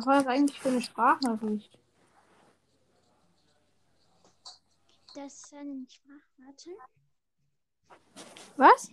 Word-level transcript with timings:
Was 0.00 0.06
war 0.06 0.16
das 0.16 0.26
eigentlich 0.28 0.58
für 0.58 0.70
eine 0.70 0.80
Sprachnachricht? 0.80 1.78
Das 5.14 5.34
ist 5.34 5.52
eine 5.52 5.86
Sprachwarte. 5.86 6.70
Was? 8.56 8.90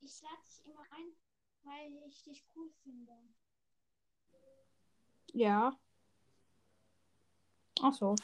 Ich 0.00 0.20
lade 0.20 0.42
dich 0.44 0.66
immer 0.66 0.82
ein, 0.90 1.16
weil 1.62 2.08
ich 2.08 2.22
dich 2.22 2.44
cool 2.54 2.68
finde. 2.82 3.12
Ja. 5.32 5.72
Ach 7.80 7.94
so. 7.94 8.16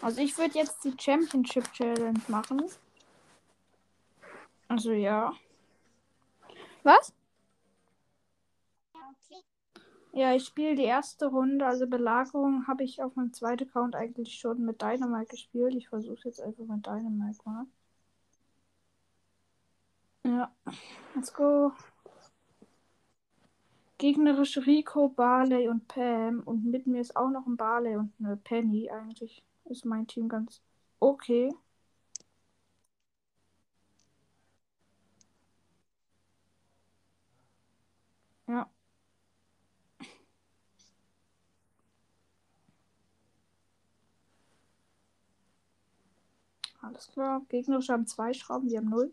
Also 0.00 0.22
ich 0.22 0.38
würde 0.38 0.58
jetzt 0.58 0.82
die 0.82 0.96
Championship 0.98 1.70
Challenge 1.74 2.22
machen. 2.28 2.70
Also 4.74 4.90
ja. 4.92 5.32
Was? 6.82 7.12
Ja, 10.12 10.34
ich 10.34 10.44
spiele 10.46 10.74
die 10.74 10.82
erste 10.82 11.26
Runde. 11.26 11.64
Also 11.66 11.86
Belagerung 11.86 12.66
habe 12.66 12.82
ich 12.82 13.00
auf 13.02 13.14
meinem 13.14 13.32
zweiten 13.32 13.68
Account 13.68 13.94
eigentlich 13.94 14.34
schon 14.34 14.64
mit 14.64 14.82
Dynamite 14.82 15.30
gespielt. 15.30 15.74
Ich 15.76 15.88
versuche 15.88 16.22
jetzt 16.24 16.40
einfach 16.40 16.64
mit 16.64 16.84
Dynamite 16.86 17.38
mal. 17.44 17.66
Ja, 20.24 20.50
let's 21.14 21.32
go. 21.32 21.72
Gegnerische 23.98 24.66
Rico, 24.66 25.08
Barley 25.08 25.68
und 25.68 25.86
Pam. 25.88 26.42
Und 26.44 26.64
mit 26.64 26.86
mir 26.86 27.00
ist 27.00 27.16
auch 27.16 27.30
noch 27.30 27.46
ein 27.46 27.56
Barley 27.56 27.96
und 27.96 28.12
eine 28.18 28.36
Penny. 28.36 28.90
Eigentlich 28.90 29.44
ist 29.66 29.84
mein 29.84 30.06
Team 30.06 30.28
ganz 30.28 30.60
okay. 31.00 31.52
Ja. 38.46 38.68
Alles 46.84 47.08
klar. 47.08 47.40
Gegnerische 47.48 47.92
haben 47.92 48.06
zwei 48.06 48.32
Schrauben, 48.34 48.68
wir 48.68 48.78
haben 48.78 48.90
null. 48.90 49.12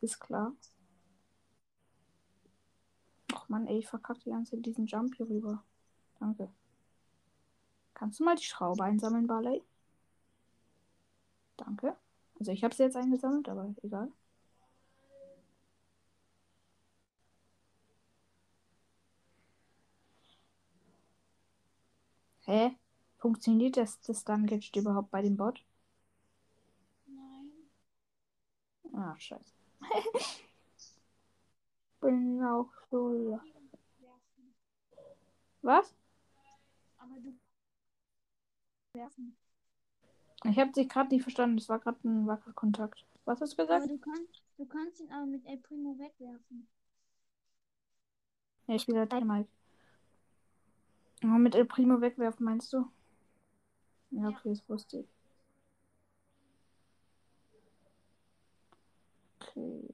Ist 0.00 0.20
klar. 0.20 0.52
Ach 3.34 3.48
man, 3.48 3.66
ey, 3.66 3.78
ich 3.78 3.88
verkacke 3.88 4.20
die 4.20 4.30
ganze 4.30 4.56
diesen 4.58 4.86
Jump 4.86 5.14
hier 5.16 5.28
rüber. 5.28 5.62
Danke. 6.20 6.48
Kannst 7.94 8.20
du 8.20 8.24
mal 8.24 8.36
die 8.36 8.44
Schraube 8.44 8.84
einsammeln, 8.84 9.26
Barley? 9.26 9.62
Danke. 11.56 11.96
Also 12.38 12.52
ich 12.52 12.62
habe 12.62 12.74
sie 12.74 12.82
jetzt 12.84 12.96
eingesammelt, 12.96 13.48
aber 13.48 13.74
egal. 13.82 14.12
Hä? 22.46 22.76
Funktioniert 23.18 23.76
das, 23.76 24.00
das 24.00 24.24
dann 24.24 24.46
jetzt 24.48 24.74
überhaupt 24.76 25.10
bei 25.10 25.22
dem 25.22 25.36
Bot? 25.36 25.64
Nein. 27.06 27.50
Ah, 28.96 29.14
scheiße. 29.18 29.52
Bin 32.00 32.42
auch 32.42 32.70
so. 32.90 33.38
Was? 35.62 35.94
Aber 36.98 37.20
du. 37.20 37.32
Werfen. 38.94 39.36
Ich 40.44 40.58
habe 40.58 40.72
dich 40.72 40.88
gerade 40.88 41.10
nicht 41.10 41.22
verstanden. 41.22 41.56
Das 41.58 41.68
war 41.68 41.78
gerade 41.78 41.98
ein 42.08 42.26
Wackelkontakt. 42.26 43.04
Was 43.26 43.40
hast 43.42 43.58
du 43.58 43.62
Aber 43.62 43.80
gesagt? 43.80 43.90
du 43.90 43.98
kannst, 43.98 44.42
du 44.56 44.66
kannst 44.66 45.00
ihn 45.00 45.10
aber 45.12 45.26
mit 45.26 45.44
El 45.46 45.58
Primo 45.58 45.98
wegwerfen. 45.98 46.68
Ja, 48.68 48.74
ich 48.76 48.82
spiele 48.82 49.06
Dynamite. 49.06 49.48
Oh, 51.24 51.26
mit 51.26 51.54
El 51.54 51.66
Primo 51.66 52.00
wegwerfen, 52.00 52.44
meinst 52.44 52.72
du? 52.72 52.86
Ja, 54.10 54.22
Ja. 54.22 54.28
okay, 54.30 54.50
das 54.50 54.68
wusste 54.68 55.00
ich. 55.00 55.06
Okay, 59.56 59.86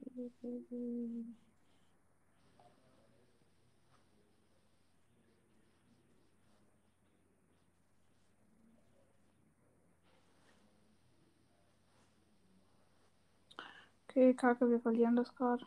Kacke, 14.35 14.69
wir 14.69 14.79
verlieren 14.81 15.15
das 15.15 15.33
gerade. 15.35 15.65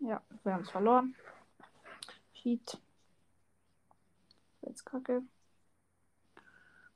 Ja, 0.00 0.20
wir 0.42 0.52
haben 0.52 0.62
es 0.62 0.70
verloren. 0.70 1.14
Cheat. 2.34 2.78
Jetzt 4.62 4.84
Kacke. 4.84 5.22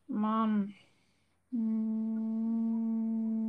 Mann. 0.09 0.75
Hm. 1.53 3.48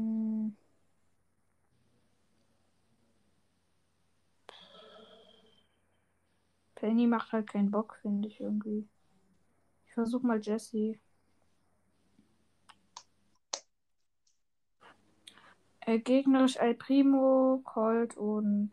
Penny 6.80 7.08
macht 7.08 7.34
halt 7.34 7.48
keinen 7.48 7.72
Bock, 7.72 8.00
finde 8.02 8.30
ich 8.30 8.40
irgendwie. 8.40 8.88
Ich 9.86 9.94
versuche 9.94 10.26
mal 10.26 10.40
Jesse. 10.42 10.98
Äh, 15.82 16.00
gegnerisch 16.00 16.56
El 16.56 16.76
Primo, 16.76 17.62
Colt 17.66 18.16
und 18.16 18.72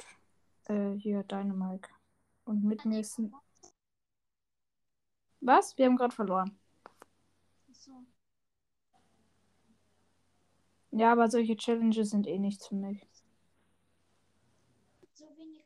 äh, 0.67 0.93
hier 0.93 1.25
Dynamite. 1.25 1.89
Und 2.45 2.63
mit 2.63 2.85
mir 2.85 3.01
ist 3.01 3.19
ein. 3.19 3.35
Was? 5.41 5.77
Wir 5.77 5.87
haben 5.87 5.97
gerade 5.97 6.15
verloren. 6.15 6.57
So. 7.73 7.91
Ja, 10.93 11.13
aber 11.13 11.29
solche 11.29 11.57
Challenges 11.57 12.11
sind 12.11 12.27
eh 12.27 12.39
nichts 12.39 12.69
für 12.69 12.77
mich. 12.77 13.05
So 15.15 15.25
wenig. 15.37 15.65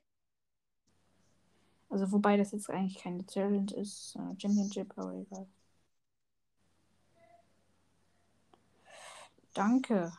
Also 1.91 2.11
wobei 2.13 2.37
das 2.37 2.53
jetzt 2.53 2.71
eigentlich 2.71 2.99
keine 3.03 3.27
Challenge 3.27 3.73
ist, 3.75 4.17
äh, 4.17 4.41
Championship, 4.41 4.93
aber 4.97 5.13
egal. 5.15 5.47
Danke. 9.55 10.13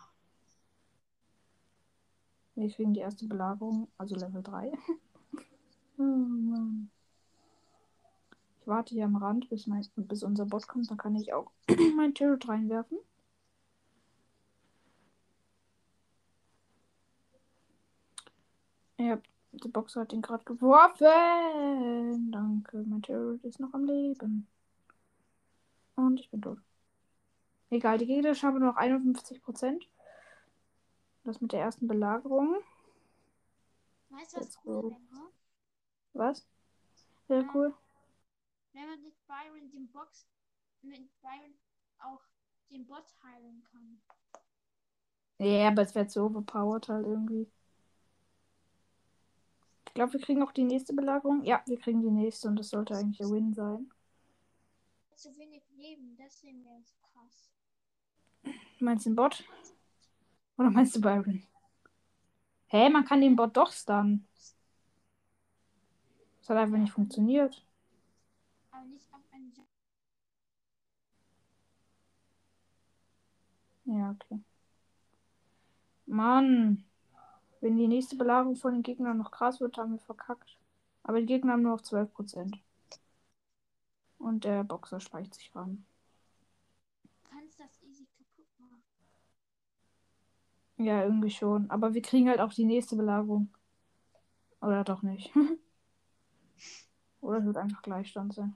Wir 2.55 2.69
kriegen 2.69 2.93
die 2.93 2.99
erste 2.99 3.25
Belagerung, 3.25 3.87
also 3.97 4.15
Level 4.15 4.43
3. 4.43 4.71
oh 5.97 6.01
Mann. 6.01 6.91
Ich 8.61 8.67
warte 8.67 8.93
hier 8.93 9.05
am 9.05 9.15
Rand, 9.15 9.49
bis, 9.49 9.65
mein, 9.67 9.85
bis 9.95 10.23
unser 10.23 10.45
Bot 10.45 10.67
kommt, 10.67 10.89
dann 10.91 10.97
kann 10.97 11.15
ich 11.15 11.33
auch 11.33 11.51
mein 11.95 12.13
Turret 12.13 12.47
reinwerfen. 12.47 12.97
Ja, 18.97 19.19
die 19.51 19.67
Boxer 19.67 20.01
hat 20.01 20.13
ihn 20.13 20.21
gerade 20.21 20.43
geworfen. 20.45 22.31
Danke, 22.31 22.83
mein 22.87 23.01
Turret 23.01 23.43
ist 23.43 23.59
noch 23.59 23.73
am 23.73 23.85
Leben. 23.85 24.47
Und 25.95 26.19
ich 26.19 26.29
bin 26.29 26.41
tot. 26.41 26.59
Egal, 27.69 27.97
die 27.97 28.05
Gegner 28.05 28.33
haben 28.33 28.59
nur 28.59 28.69
noch 28.69 28.77
51%. 28.77 29.87
Das 31.23 31.39
mit 31.39 31.51
der 31.53 31.61
ersten 31.61 31.87
Belagerung. 31.87 32.57
Weißt 34.09 34.35
du, 34.35 34.39
was 34.41 34.59
cool 34.65 34.91
wäre? 34.91 35.31
Was? 36.13 36.45
Sehr 37.27 37.45
cool. 37.53 37.73
Wenn 38.73 38.87
man 38.87 39.01
mit 39.01 39.13
Byron 39.27 39.71
den 39.71 39.87
Box, 39.91 40.27
mit 40.81 41.09
Byron 41.21 41.53
auch 41.99 42.21
den 42.69 42.85
Bot 42.85 43.05
heilen 43.23 43.63
kann. 43.71 44.01
Ja, 45.37 45.69
aber 45.69 45.83
es 45.83 45.95
wird 45.95 46.11
so 46.11 46.25
overpowered 46.25 46.87
halt 46.89 47.05
irgendwie. 47.05 47.49
Ich 49.91 49.95
glaube, 49.95 50.13
wir 50.13 50.21
kriegen 50.21 50.41
auch 50.41 50.53
die 50.53 50.63
nächste 50.63 50.93
Belagerung. 50.93 51.43
Ja, 51.43 51.61
wir 51.65 51.77
kriegen 51.77 52.01
die 52.01 52.11
nächste 52.11 52.47
und 52.47 52.55
das 52.55 52.69
sollte 52.69 52.95
eigentlich 52.95 53.19
ein 53.19 53.29
Win 53.29 53.53
sein. 53.53 53.91
Zu 55.15 55.37
wenig 55.37 55.63
Leben, 55.75 56.15
deswegen 56.17 56.63
wäre 56.63 56.79
es 56.79 56.95
krass. 56.95 57.51
Meinst 58.79 59.05
du 59.05 59.09
den 59.09 59.17
Bot? 59.17 59.43
Oder 60.57 60.69
meinst 60.69 60.95
du 60.95 61.01
Byron? 61.01 61.43
Hä, 62.67 62.89
man 62.89 63.03
kann 63.03 63.19
den 63.19 63.35
Bot 63.35 63.57
doch 63.57 63.69
stunnen. 63.69 64.25
Das 66.39 66.49
hat 66.49 66.55
einfach 66.55 66.77
nicht 66.77 66.93
funktioniert. 66.93 67.61
Aber 68.71 68.85
nicht 68.85 69.13
auf 69.13 69.19
einen 69.33 69.51
Jump. 69.53 69.67
Ja, 73.83 74.11
okay. 74.11 74.39
Mann. 76.05 76.85
Wenn 77.61 77.77
die 77.77 77.87
nächste 77.87 78.15
Belagerung 78.15 78.55
von 78.55 78.73
den 78.73 78.83
Gegnern 78.83 79.17
noch 79.17 79.31
krass 79.31 79.61
wird, 79.61 79.77
haben 79.77 79.93
wir 79.93 79.99
verkackt. 79.99 80.57
Aber 81.03 81.19
die 81.19 81.27
Gegner 81.27 81.53
haben 81.53 81.61
nur 81.61 81.73
noch 81.77 81.81
12%. 81.81 82.59
Und 84.17 84.43
der 84.43 84.63
Boxer 84.63 84.99
speicht 84.99 85.35
sich 85.35 85.55
ran. 85.55 85.85
Du 87.03 87.09
kannst 87.29 87.59
das 87.59 87.81
easy 87.83 88.07
kaputt 88.17 88.47
machen. 88.59 88.81
Ja, 90.77 91.03
irgendwie 91.03 91.29
schon. 91.29 91.69
Aber 91.69 91.93
wir 91.93 92.01
kriegen 92.01 92.29
halt 92.29 92.39
auch 92.39 92.53
die 92.53 92.65
nächste 92.65 92.95
Belagerung. 92.95 93.49
Oder 94.59 94.83
doch 94.83 95.01
nicht. 95.03 95.31
Oder 97.21 97.37
es 97.37 97.45
wird 97.45 97.57
einfach 97.57 97.81
Gleichstand 97.83 98.33
sein. 98.33 98.55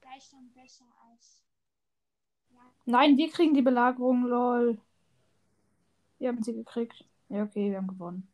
Gleichstand 0.00 0.54
besser 0.54 0.84
als. 1.10 1.42
Ja, 2.50 2.60
Nein, 2.84 3.16
wir 3.16 3.30
kriegen 3.30 3.54
die 3.54 3.62
Belagerung, 3.62 4.24
lol. 4.24 4.78
Wir 6.18 6.28
haben 6.28 6.42
sie 6.42 6.54
gekriegt. 6.54 7.04
Ja, 7.28 7.42
okay, 7.42 7.70
wir 7.70 7.78
haben 7.78 7.88
gewonnen. 7.88 8.28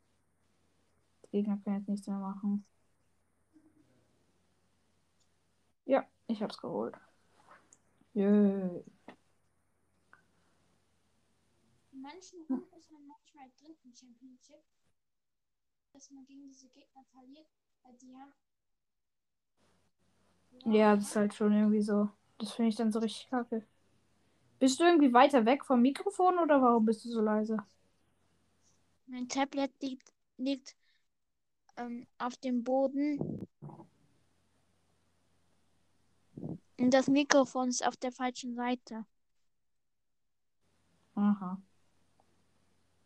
Die 1.24 1.38
Gegner 1.38 1.58
können 1.64 1.78
jetzt 1.78 1.88
nichts 1.88 2.06
mehr 2.06 2.18
machen. 2.18 2.64
Ja, 5.84 6.06
ich 6.26 6.42
hab's 6.42 6.58
geholt. 6.58 6.94
Yay. 8.14 8.84
in 11.92 12.00
manchen 12.02 12.42
Runden 12.48 12.76
ist 12.76 12.90
man 12.90 13.06
manchmal 13.06 13.48
drin 13.60 13.76
im 13.84 13.94
Championship, 13.94 14.62
dass 15.92 16.10
man 16.10 16.26
gegen 16.26 16.48
diese 16.48 16.68
Gegner 16.68 17.04
verliert, 17.12 17.46
weil 17.82 17.94
die 17.94 18.14
haben. 18.14 18.32
Ja, 20.64 20.96
das 20.96 21.08
ist 21.08 21.16
halt 21.16 21.34
schon 21.34 21.52
irgendwie 21.52 21.80
so. 21.80 22.10
Das 22.38 22.52
finde 22.52 22.70
ich 22.70 22.76
dann 22.76 22.92
so 22.92 22.98
richtig 22.98 23.28
kacke. 23.30 23.66
Bist 24.62 24.78
du 24.78 24.84
irgendwie 24.84 25.12
weiter 25.12 25.44
weg 25.44 25.64
vom 25.64 25.82
Mikrofon 25.82 26.38
oder 26.38 26.62
warum 26.62 26.84
bist 26.84 27.04
du 27.04 27.08
so 27.10 27.20
leise? 27.20 27.56
Mein 29.06 29.26
Tablet 29.26 29.72
liegt, 29.82 30.12
liegt 30.36 30.76
ähm, 31.76 32.06
auf 32.18 32.36
dem 32.36 32.62
Boden. 32.62 33.48
Und 36.78 36.94
das 36.94 37.08
Mikrofon 37.08 37.70
ist 37.70 37.84
auf 37.84 37.96
der 37.96 38.12
falschen 38.12 38.54
Seite. 38.54 39.04
Aha. 41.16 41.60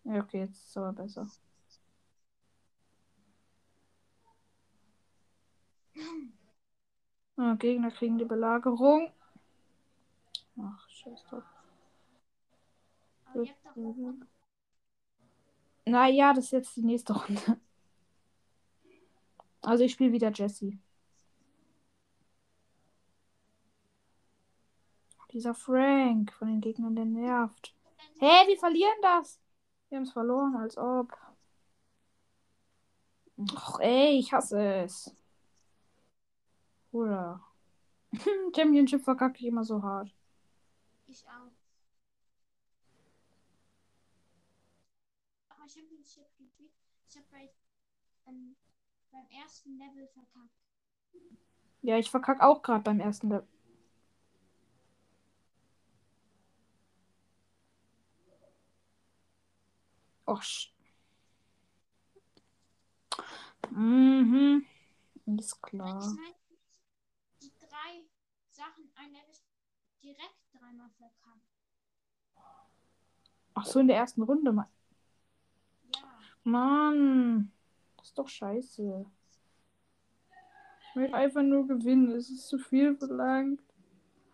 Ja, 0.05 0.21
okay, 0.21 0.41
jetzt 0.41 0.59
ist 0.59 0.69
es 0.69 0.77
aber 0.77 0.93
besser. 0.93 1.27
Ah, 7.39 7.55
Gegner 7.55 7.91
kriegen 7.91 8.17
die 8.19 8.25
Belagerung. 8.25 9.11
Ach, 10.59 10.86
scheiß 11.07 11.25
drauf. 11.25 11.45
Doch 13.35 13.47
Naja, 15.85 16.33
das 16.33 16.47
ist 16.47 16.51
jetzt 16.53 16.77
die 16.77 16.83
nächste 16.83 17.13
Runde. 17.13 17.61
Also 19.63 19.85
ich 19.85 19.93
spiele 19.93 20.13
wieder 20.13 20.33
Jesse. 20.33 20.79
Dieser 25.33 25.55
Frank 25.55 26.33
von 26.33 26.49
den 26.49 26.61
Gegnern, 26.61 26.97
der 26.97 27.05
nervt. 27.05 27.75
Hä, 28.19 28.27
hey, 28.27 28.49
wir 28.49 28.59
verlieren 28.59 28.97
das. 29.03 29.41
Wir 29.89 29.97
haben 29.97 30.05
es 30.05 30.13
verloren, 30.13 30.57
als 30.57 30.79
ob. 30.79 31.13
Och, 33.39 33.81
ey, 33.81 34.19
ich 34.19 34.33
hasse 34.33 34.63
es. 34.85 35.15
Oder. 36.93 37.45
Championship 38.57 39.05
verkacke 39.05 39.39
ich 39.39 39.47
immer 39.47 39.65
so 39.65 39.83
hart. 39.83 40.17
Ich 41.17 41.27
auch. 41.29 41.51
Aber 45.49 45.67
Championship 45.67 46.37
gespielt. 46.37 46.73
Ich 47.09 47.17
habe 47.17 47.27
bei, 47.31 47.51
ähm, 48.27 48.55
beim 49.11 49.27
ersten 49.31 49.79
Level 49.79 50.07
verkackt. 50.09 50.51
Ja, 51.81 51.97
ich 51.97 52.11
verkacke 52.11 52.43
auch 52.43 52.61
gerade 52.61 52.83
beim 52.83 53.01
ersten 53.01 53.31
Level. 53.31 53.49
Och. 60.27 60.43
Mhm. 63.71 64.67
Ist 65.39 65.63
klar. 65.63 66.15
Die 67.41 67.53
drei 67.59 68.05
Sachen 68.51 68.91
ein 68.97 69.13
Level 69.13 69.35
direkt 70.03 70.46
dreimal 70.67 70.91
verkackt. 70.99 71.41
Ach 73.55 73.65
so, 73.65 73.81
in 73.81 73.89
der 73.89 73.97
ersten 73.97 74.23
Runde. 74.23 74.53
Ma- 74.53 74.69
Ja. 75.95 76.03
Mann. 76.45 77.53
Das 77.97 78.09
ist 78.09 78.19
doch 78.19 78.29
scheiße. 78.29 79.07
Ich 80.81 80.97
will 80.97 81.15
einfach 81.15 81.43
nur 81.43 81.67
gewinnen. 81.67 82.11
Es 82.13 82.31
ist 82.31 82.49
zu 82.49 82.59
viel 82.59 82.97
verlangt. 82.97 83.61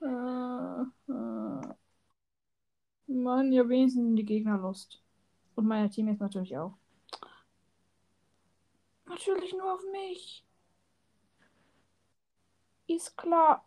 Äh, 0.01 0.83
äh. 1.13 1.75
Mann, 3.07 3.53
ja, 3.53 3.69
wenigstens 3.69 4.05
sind 4.05 4.17
die 4.17 4.25
Gegner 4.25 4.59
lost. 4.59 5.03
Und 5.55 5.67
meine 5.67 5.91
Teammates 5.91 6.21
natürlich 6.21 6.57
auch. 6.57 6.75
Natürlich 9.05 9.53
nur 9.53 9.75
auf 9.75 9.83
mich. 9.93 10.45
Ist 12.87 13.17
klar. 13.17 13.65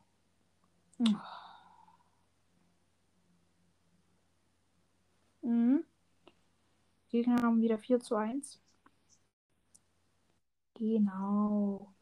Mhm. 5.45 5.85
Gegner 7.09 7.41
haben 7.43 7.61
wieder 7.61 7.77
4 7.77 7.99
zu 7.99 8.15
1. 8.15 8.59
Genau. 10.73 11.93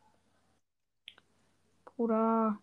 Bruder. 1.86 2.58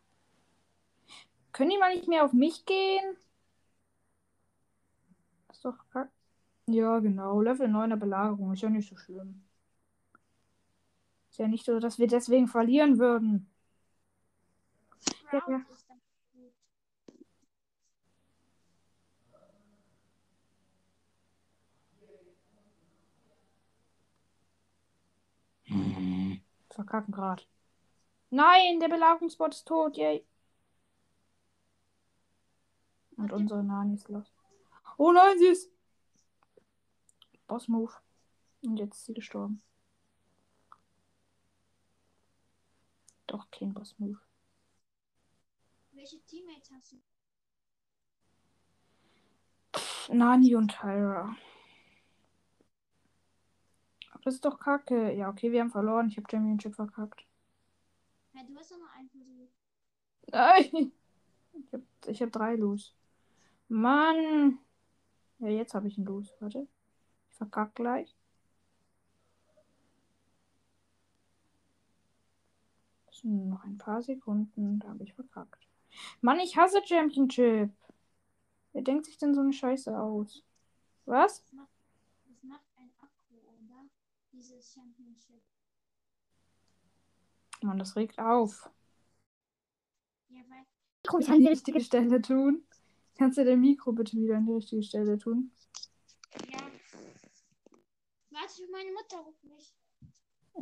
Können 1.52 1.70
die 1.70 1.78
mal 1.78 1.94
nicht 1.94 2.08
mehr 2.08 2.24
auf 2.24 2.32
mich 2.32 2.64
gehen? 2.64 3.16
ist 5.50 5.64
doch 5.64 5.76
kack. 5.92 6.10
Ja, 6.66 6.98
genau. 7.00 7.42
Level 7.42 7.68
9er 7.68 7.96
Belagerung. 7.96 8.52
Ist 8.54 8.62
ja 8.62 8.70
nicht 8.70 8.88
so 8.88 8.96
schlimm. 8.96 9.42
Ist 11.30 11.38
ja 11.38 11.48
nicht 11.48 11.66
so, 11.66 11.78
dass 11.78 11.98
wir 11.98 12.06
deswegen 12.06 12.48
verlieren 12.48 12.98
würden. 12.98 13.50
Ja, 15.32 15.42
ja. 15.48 15.60
Verkacken 26.80 27.12
grad. 27.12 27.46
Nein, 28.30 28.80
der 28.80 28.88
Belagerungsbot 28.88 29.54
ist 29.54 29.68
tot. 29.68 29.98
Yay. 29.98 30.26
Und 33.16 33.32
unsere 33.32 33.62
Nani 33.62 33.94
ist 33.94 34.08
los. 34.08 34.32
Oh 34.96 35.12
nein, 35.12 35.38
sie 35.38 35.48
ist. 35.48 35.70
Boss 37.46 37.68
Move. 37.68 37.92
Und 38.62 38.78
jetzt 38.78 38.96
ist 38.96 39.06
sie 39.06 39.14
gestorben. 39.14 39.62
Doch, 43.26 43.50
kein 43.50 43.74
Boss 43.74 43.94
Move. 43.98 44.20
Welche 45.92 46.18
Teammates 46.24 46.70
hast 46.72 46.92
du? 46.92 46.96
Nani 50.14 50.56
und 50.56 50.72
Tyra. 50.72 51.36
Das 54.22 54.34
ist 54.34 54.44
doch 54.44 54.58
kacke. 54.58 55.12
Ja, 55.14 55.28
okay, 55.30 55.50
wir 55.52 55.60
haben 55.60 55.70
verloren. 55.70 56.08
Ich 56.08 56.16
habe 56.16 56.26
Championship 56.30 56.74
verkackt. 56.74 57.26
Ja, 58.32 58.42
du 58.44 58.54
hast 58.56 58.70
doch 58.70 58.78
noch 58.78 58.92
einen 58.94 59.08
Versuch. 59.08 59.48
Nein. 60.30 60.92
Ich 61.52 61.72
habe 61.72 61.84
ich 62.06 62.22
hab 62.22 62.32
drei 62.32 62.56
Los. 62.56 62.94
Mann. 63.68 64.58
Ja, 65.38 65.48
jetzt 65.48 65.74
habe 65.74 65.88
ich 65.88 65.96
einen 65.96 66.06
Los. 66.06 66.34
Warte. 66.40 66.66
Ich 67.30 67.36
verkack 67.36 67.74
gleich. 67.74 68.16
Das 73.06 73.18
sind 73.18 73.36
nur 73.36 73.46
noch 73.46 73.64
ein 73.64 73.78
paar 73.78 74.02
Sekunden. 74.02 74.78
Da 74.78 74.88
habe 74.88 75.04
ich 75.04 75.14
verkackt. 75.14 75.66
Mann, 76.20 76.40
ich 76.40 76.56
hasse 76.56 76.80
Championship. 76.84 77.70
Wer 78.72 78.82
denkt 78.82 79.06
sich 79.06 79.18
denn 79.18 79.34
so 79.34 79.40
eine 79.40 79.52
Scheiße 79.52 79.98
aus? 79.98 80.44
Was? 81.06 81.44
Das 81.44 82.42
macht 82.42 82.64
ein 82.76 82.90
Akku, 83.00 83.34
oder? 83.34 83.84
Dieses 84.32 84.72
Championship. 84.72 85.42
Mann, 87.62 87.78
das 87.78 87.96
regt 87.96 88.18
auf. 88.18 88.70
Ja, 90.28 90.40
weil 90.48 90.64
Mikro 91.02 91.18
wieder 91.18 91.32
an 91.32 91.40
die 91.40 91.48
richtige 91.48 91.80
Stelle 91.80 92.22
tun. 92.22 92.64
Kannst 93.18 93.38
du 93.38 93.44
dein 93.44 93.60
Mikro 93.60 93.92
bitte 93.92 94.16
wieder 94.16 94.36
an 94.36 94.46
die 94.46 94.52
richtige 94.52 94.82
Stelle 94.82 95.18
tun? 95.18 95.50
Ja. 96.50 96.58
Warte, 98.30 98.62
meine 98.70 98.92
Mutter 98.92 99.18
ruft 99.18 99.44
mich. 99.44 99.74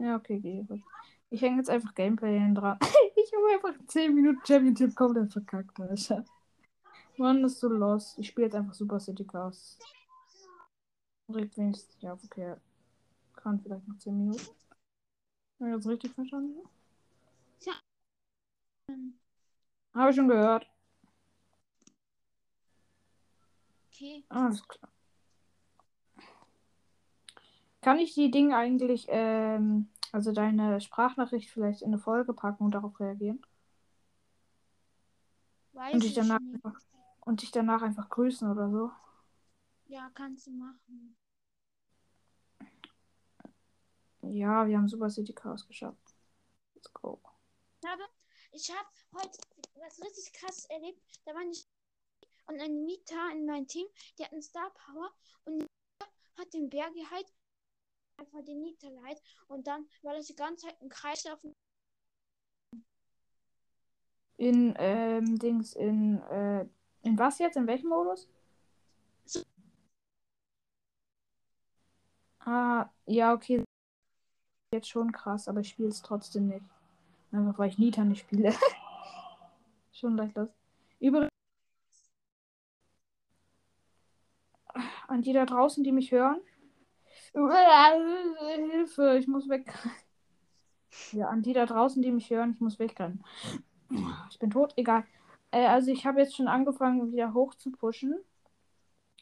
Ja, 0.01 0.17
okay, 0.17 0.41
geh. 0.41 0.65
Ich 1.31 1.43
hänge 1.43 1.59
jetzt 1.59 1.71
einfach 1.71 1.95
Gameplay 1.95 2.39
hin 2.39 2.55
dran. 2.55 2.79
ich 3.17 3.33
habe 3.33 3.69
einfach 3.69 3.87
10 3.87 4.15
Minuten 4.15 4.41
Championship 4.45 4.97
komplett 4.97 5.33
verkackt, 5.33 5.79
Alter. 5.79 6.25
Mann, 7.17 7.43
das 7.43 7.53
ist 7.53 7.61
so 7.61 7.69
los. 7.69 8.17
Ich 8.19 8.29
spiele 8.29 8.47
jetzt 8.47 8.55
einfach 8.55 8.75
Super 8.75 9.01
City 9.01 9.25
Chaos. 9.25 9.79
Regt 11.29 11.57
wenigstens 11.59 12.01
ja 12.01 12.13
auf, 12.15 12.25
okay. 12.25 12.57
Kann 13.49 13.61
vielleicht 13.61 13.89
noch 13.89 13.97
10 13.97 14.19
Minuten. 14.19 14.47
Habe 15.59 15.71
ich 15.71 15.77
das 15.77 15.87
richtig 15.87 16.13
verstanden? 16.13 16.59
Hm, 18.91 19.15
Habe 19.95 20.11
ich 20.11 20.17
schon 20.17 20.29
gehört. 20.29 20.67
Okay. 23.87 24.23
Alles 24.29 24.69
klar. 24.69 24.93
Kann 27.81 27.99
ich 27.99 28.13
die 28.13 28.31
Dinge 28.31 28.55
eigentlich, 28.55 29.07
ähm, 29.09 29.89
also 30.13 30.33
deine 30.33 30.83
Sprachnachricht 30.83 31.49
vielleicht 31.49 31.81
in 31.81 31.89
eine 31.89 31.99
Folge 31.99 32.35
packen 32.35 32.65
und 32.65 32.73
darauf 32.73 33.01
reagieren? 33.01 33.41
Weiß 35.73 35.95
Und 35.95 36.03
dich 36.03 36.11
ich 36.11 36.17
danach 36.17 36.41
nicht. 36.41 36.63
einfach, 36.63 36.79
und 37.21 37.41
dich 37.41 37.51
danach 37.51 37.81
einfach 37.81 38.11
grüßen 38.11 38.51
oder 38.51 38.71
so? 38.71 38.91
Ja, 39.87 40.11
kannst 40.13 40.47
du 40.47 40.51
machen. 40.51 41.17
Ja, 44.23 44.67
wir 44.67 44.77
haben 44.77 44.89
Super 44.89 45.11
City 45.11 45.33
Chaos 45.33 45.67
geschafft. 45.67 46.15
Let's 46.75 46.93
go. 46.93 47.21
Ich 47.81 47.89
habe, 47.89 48.03
ich 48.53 48.71
habe 48.71 48.89
heute 49.15 49.39
was 49.75 50.01
richtig 50.03 50.33
krasses 50.33 50.65
erlebt. 50.67 51.01
Da 51.25 51.35
war 51.35 51.43
ich 51.43 51.67
und 52.49 52.61
eine 52.61 52.73
Nita 52.73 53.31
in 53.33 53.47
meinem 53.47 53.67
Team, 53.67 53.87
die 54.19 54.25
hatten 54.25 54.43
Star 54.43 54.71
Power 54.71 55.11
und 55.45 55.59
Nita 55.59 55.69
hat 56.39 56.53
den 56.55 56.71
Bär 56.71 56.91
geheilt, 56.91 57.31
einfach 58.17 58.43
den 58.43 58.63
Nita 58.63 58.89
leid 58.89 59.21
und 59.49 59.67
dann 59.67 59.87
war 60.03 60.15
das 60.15 60.27
die 60.27 60.35
ganze 60.35 60.67
Zeit 60.67 60.77
im 60.81 60.89
Kreis 60.89 61.25
laufen. 61.25 61.53
In, 64.39 64.75
ähm, 64.79 65.39
Dings, 65.39 65.75
in, 65.75 66.23
äh, 66.23 66.65
in 67.03 67.19
was 67.19 67.39
jetzt? 67.39 67.57
In 67.57 67.67
welchem 67.67 67.89
Modus? 67.89 68.29
So. 69.25 69.43
Ah, 72.41 72.89
ja, 73.07 73.35
okay. 73.35 73.68
Jetzt 74.75 74.91
schon 74.91 75.13
krass, 75.13 75.49
aber 75.49 75.61
ich 75.61 75.71
spiele 75.71 75.89
es 75.89 76.03
trotzdem 76.03 76.49
nicht. 76.49 76.65
Einfach 77.33 77.59
weil 77.59 77.71
ich 77.71 77.79
Nita 77.79 78.05
nicht 78.05 78.21
spiele. 78.21 78.53
schon 79.93 80.17
leicht 80.17 80.37
los. 80.37 80.51
Übrigens. 81.01 81.31
An 85.07 85.23
die 85.23 85.33
da 85.33 85.47
draußen, 85.47 85.83
die 85.83 85.93
mich 85.93 86.13
hören. 86.13 86.41
Hilfe, 88.71 89.17
ich 89.19 89.27
muss 89.27 89.49
weg. 89.49 89.73
Ja, 91.13 91.29
an 91.29 91.43
die 91.43 91.55
da 91.55 91.65
draußen, 91.65 92.03
die 92.03 92.13
mich 92.13 92.31
hören, 92.31 92.53
ich 92.53 92.61
muss 92.61 92.79
wegrennen. 92.79 93.25
Ich 94.31 94.39
bin 94.39 94.51
tot, 94.51 94.75
egal. 94.77 95.05
Äh, 95.51 95.67
also 95.67 95.91
ich 95.91 96.05
habe 96.05 96.21
jetzt 96.21 96.37
schon 96.37 96.49
angefangen, 96.49 97.11
wieder 97.13 97.33
hoch 97.33 97.55
zu 97.55 97.71
pushen. 97.71 98.17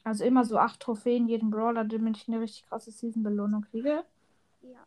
Also 0.02 0.24
immer 0.24 0.44
so 0.44 0.58
acht 0.58 0.80
Trophäen 0.80 1.28
jeden 1.28 1.50
Brawler, 1.50 1.84
damit 1.84 2.16
ich 2.16 2.28
eine 2.28 2.40
richtig 2.40 2.66
krasse 2.68 2.90
Season-Belohnung 2.90 3.62
kriege. 3.62 4.04
Ja. 4.62 4.86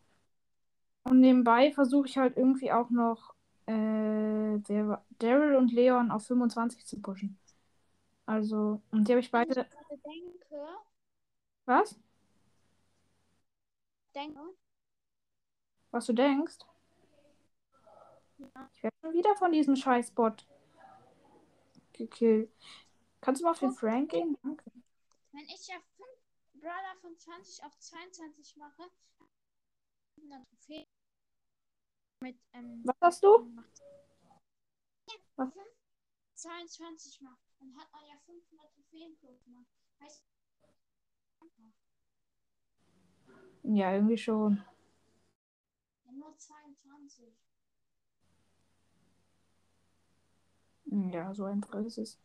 Und 1.09 1.21
nebenbei 1.21 1.71
versuche 1.71 2.07
ich 2.07 2.17
halt 2.19 2.37
irgendwie 2.37 2.71
auch 2.71 2.91
noch 2.91 3.33
äh, 3.65 4.59
Daryl 5.17 5.55
und 5.55 5.71
Leon 5.71 6.11
auf 6.11 6.27
25 6.27 6.85
zu 6.85 7.01
pushen. 7.01 7.39
Also, 8.27 8.79
und 8.91 9.07
die 9.07 9.13
habe 9.13 9.19
ich 9.19 9.25
ich 9.25 9.31
beide. 9.31 9.53
gerade 9.55 9.97
denke, 10.05 10.67
Was? 11.65 11.99
denke, 14.13 14.39
Was 15.89 16.05
du 16.05 16.13
denkst? 16.13 16.59
Ja. 18.37 18.69
Ich 18.75 18.83
werde 18.83 18.95
schon 19.01 19.13
wieder 19.13 19.35
von 19.35 19.51
diesem 19.51 19.75
Scheißbot 19.75 20.45
gekillt. 21.93 22.51
Kannst 23.19 23.41
du 23.41 23.45
mal 23.45 23.51
auf 23.51 23.59
den 23.59 23.71
Frank 23.71 24.11
gehen? 24.11 24.37
Danke. 24.43 24.63
wenn 25.31 25.41
ich 25.45 25.67
ja 25.67 25.75
5 25.97 26.07
Brawler 26.61 26.95
von 27.01 27.17
20 27.17 27.63
auf 27.63 27.75
22 27.79 28.57
mache, 28.57 28.83
100 30.17 30.47
Trophäen 30.49 30.85
mit, 32.21 32.37
ähm, 32.53 32.81
Was 32.83 32.95
hast 33.01 33.23
du? 33.23 33.51
Was? 35.35 35.49
22 36.35 37.21
macht, 37.21 37.39
dann 37.59 37.75
hat 37.77 37.91
man 37.91 38.01
ja 38.05 38.15
500 38.25 38.73
Trophäen 38.73 39.17
plus 39.17 39.43
gemacht. 39.43 39.65
Heißt, 40.01 40.23
Ja, 43.63 43.93
irgendwie 43.93 44.17
schon. 44.17 44.63
ja, 46.05 46.11
nur 46.13 46.35
22. 46.37 47.33
Ja, 51.11 51.33
so 51.33 51.45
einfach 51.45 51.73
ist 51.85 51.97
es. 51.97 52.17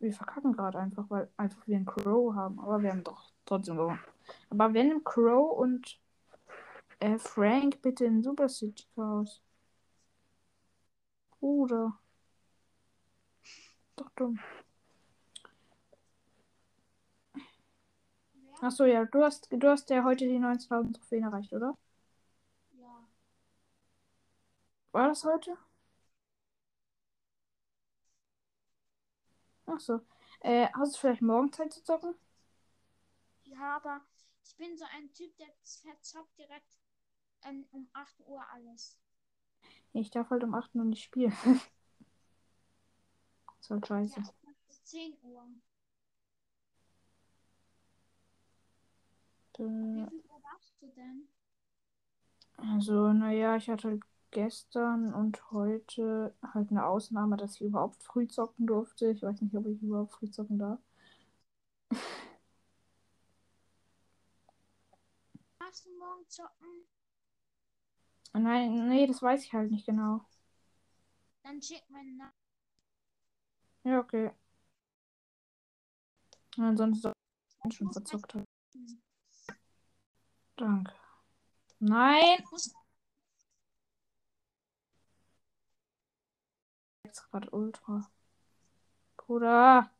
Wir 0.00 0.12
verkacken 0.12 0.52
gerade 0.52 0.78
einfach, 0.78 1.10
weil 1.10 1.28
einfach 1.36 1.66
wir 1.66 1.76
einen 1.76 1.84
Crow 1.84 2.34
haben. 2.34 2.58
Aber 2.60 2.80
wir 2.82 2.90
haben 2.90 3.04
doch 3.04 3.32
trotzdem 3.48 3.76
gewonnen. 3.76 4.00
Aber 4.50 4.74
wenn 4.74 5.02
Crow 5.04 5.58
und 5.58 5.98
äh, 7.00 7.18
Frank 7.18 7.82
bitte 7.82 8.04
in 8.04 8.22
Super 8.22 8.48
City 8.48 8.84
Chaos. 8.94 9.42
Bruder. 11.40 11.98
Doch 13.96 14.10
dumm. 14.16 14.38
Achso, 18.60 18.84
ja, 18.84 19.04
du 19.04 19.22
hast, 19.24 19.48
du 19.50 19.68
hast 19.68 19.90
ja 19.90 20.04
heute 20.04 20.26
die 20.28 20.38
19.000 20.38 20.96
Trophäen 20.96 21.24
erreicht, 21.24 21.52
oder? 21.52 21.76
Ja. 22.80 22.88
War 24.92 25.08
das 25.08 25.24
heute? 25.24 25.56
Achso. 29.66 30.00
Äh, 30.40 30.66
hast 30.74 30.96
du 30.96 30.98
vielleicht 31.00 31.22
morgen 31.22 31.52
Zeit 31.52 31.72
zu 31.72 31.82
zocken? 31.84 32.14
Ja, 33.50 33.76
aber 33.76 34.00
ich 34.44 34.54
bin 34.56 34.76
so 34.76 34.84
ein 34.96 35.12
Typ, 35.12 35.36
der 35.38 35.48
verzockt 35.82 36.38
direkt 36.38 36.78
ähm, 37.44 37.66
um 37.72 37.88
8 37.94 38.20
Uhr 38.26 38.44
alles. 38.50 38.98
Ich 39.92 40.10
darf 40.10 40.30
halt 40.30 40.44
um 40.44 40.54
8 40.54 40.74
Uhr 40.74 40.84
nicht 40.84 41.02
spielen. 41.02 41.32
ist 43.60 43.70
halt 43.70 43.86
scheiße. 43.86 44.20
Ja, 44.20 44.52
bis 44.66 44.84
10 44.84 45.16
Uhr. 45.22 45.46
Wie 49.92 50.02
Äh, 50.02 50.06
viel 50.06 50.22
Uhr 50.30 50.40
darfst 50.40 50.74
du 50.80 50.86
denn? 50.88 51.28
Also, 52.56 53.12
naja, 53.12 53.56
ich 53.56 53.68
hatte 53.68 53.88
halt 53.88 54.02
gestern 54.30 55.12
und 55.12 55.50
heute 55.50 56.32
halt 56.54 56.70
eine 56.70 56.86
Ausnahme, 56.86 57.36
dass 57.36 57.54
ich 57.56 57.62
überhaupt 57.62 58.02
früh 58.02 58.28
zocken 58.28 58.66
durfte. 58.66 59.10
Ich 59.10 59.22
weiß 59.22 59.40
nicht, 59.42 59.54
ob 59.56 59.66
ich 59.66 59.82
überhaupt 59.82 60.12
früh 60.12 60.30
zocken 60.30 60.58
darf. 60.58 60.78
Darfst 65.68 65.84
du 65.84 65.90
morgen 65.98 66.26
zocken? 66.30 66.88
Nein, 68.32 68.88
nee, 68.88 69.06
das 69.06 69.20
weiß 69.20 69.44
ich 69.44 69.52
halt 69.52 69.70
nicht 69.70 69.84
genau. 69.84 70.24
Dann 71.42 71.60
schick 71.60 71.84
meine 71.90 72.10
Nachricht. 72.14 72.38
Ja, 73.84 74.00
okay. 74.00 74.30
Ansonsten 76.56 77.02
soll 77.02 77.12
ich 77.68 77.76
schon 77.76 77.92
verzockt 77.92 78.32
haben. 78.32 78.44
Hm. 78.72 79.02
Danke. 80.56 80.94
Nein! 81.80 82.42
Jetzt 87.04 87.30
gerade 87.30 87.50
Ultra. 87.50 88.10
Bruder. 89.18 89.94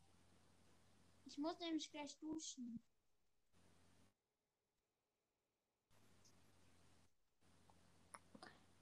ich 1.27 1.37
muss 1.37 1.61
nämlich 1.61 1.91
gleich 1.91 2.17
duschen. 2.21 2.81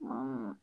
Äh. 0.01 0.53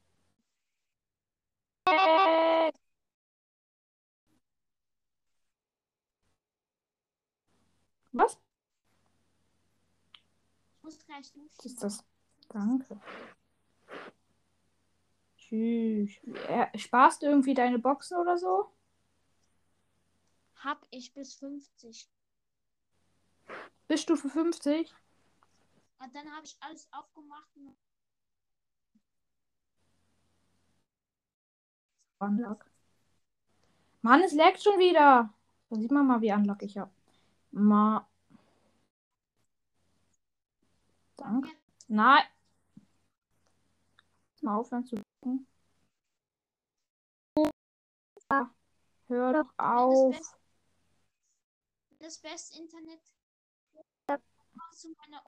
Was? 8.13 8.39
Muss. 10.83 10.99
Was 11.09 11.67
ist 11.67 11.83
das? 11.83 12.05
Danke. 12.49 13.01
Tschüss. 15.37 16.13
Sparst 16.77 17.23
du 17.23 17.27
irgendwie 17.27 17.55
deine 17.55 17.79
Boxen 17.79 18.17
oder 18.19 18.39
so? 18.39 18.71
Hab 20.57 20.87
ich 20.91 21.13
bis 21.13 21.35
50. 21.35 22.09
Bis 23.89 24.03
Stufe 24.03 24.29
50? 24.29 24.95
Und 25.99 26.15
dann 26.15 26.31
habe 26.35 26.47
ich 26.47 26.57
alles 26.61 26.89
aufgemacht. 26.93 27.49
Unlock. 32.25 32.65
Mann, 34.03 34.23
es 34.23 34.33
laggt 34.33 34.63
schon 34.63 34.79
wieder. 34.79 35.33
Da 35.71 35.77
sieht 35.77 35.91
man 35.91 36.07
mal, 36.07 36.21
wie 36.21 36.33
Unlock 36.33 36.63
ich 36.63 36.77
hab. 36.79 36.91
Ma. 37.53 38.07
Danke. 41.17 41.49
Nein. 41.89 42.25
Mal 44.43 44.57
aufhören 44.57 44.85
zu 44.85 44.97
gucken. 45.21 45.47
Hör 49.09 49.33
doch 49.33 49.53
Das, 49.57 49.67
auf. 49.67 50.17
das 51.99 52.19
beste 52.19 52.59
Internet. 52.59 53.01
Zu 54.73 54.89
meiner 54.99 55.25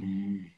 Ben? 0.00 0.52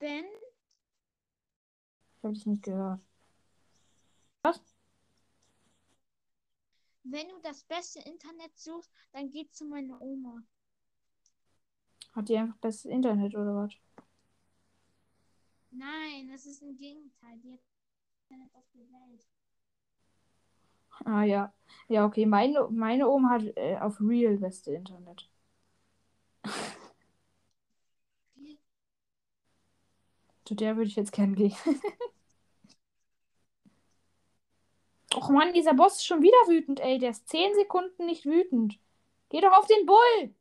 Ben? 0.00 0.24
Ich 2.16 2.24
habe 2.24 2.34
dich 2.34 2.46
nicht 2.46 2.62
gehört. 2.62 3.00
Was? 4.42 4.60
Wenn 7.02 7.28
du 7.28 7.40
das 7.42 7.64
beste 7.64 8.00
Internet 8.00 8.56
suchst, 8.58 8.90
dann 9.12 9.30
geh 9.30 9.48
zu 9.50 9.64
meiner 9.66 10.00
Oma. 10.00 10.42
Hat 12.12 12.28
die 12.28 12.38
einfach 12.38 12.56
das 12.60 12.84
Internet 12.84 13.34
oder 13.34 13.54
was? 13.56 13.74
Nein, 15.76 16.28
das 16.30 16.46
ist 16.46 16.62
im 16.62 16.76
Gegenteil. 16.76 17.38
Die 17.42 17.52
hat 17.52 17.60
Internet 18.30 18.54
auf 18.54 18.64
der 18.74 18.82
Welt. 18.82 19.26
Ah 21.04 21.24
ja. 21.24 21.52
Ja, 21.88 22.06
okay. 22.06 22.26
Meine, 22.26 22.68
meine 22.70 23.08
Oma 23.08 23.30
hat 23.30 23.42
äh, 23.56 23.76
auf 23.80 24.00
Real 24.00 24.36
beste 24.38 24.72
Internet. 24.72 25.28
Zu 30.44 30.54
der 30.54 30.76
würde 30.76 30.88
ich 30.88 30.96
jetzt 30.96 31.12
gern 31.12 31.34
gehen. 31.34 31.54
Och 35.14 35.30
Mann, 35.30 35.52
dieser 35.54 35.74
Boss 35.74 35.96
ist 35.96 36.06
schon 36.06 36.22
wieder 36.22 36.36
wütend, 36.48 36.80
ey. 36.80 36.98
Der 36.98 37.10
ist 37.10 37.28
10 37.28 37.54
Sekunden 37.54 38.06
nicht 38.06 38.26
wütend. 38.26 38.78
Geh 39.30 39.40
doch 39.40 39.52
auf 39.52 39.66
den 39.66 39.86
Bull! 39.86 40.34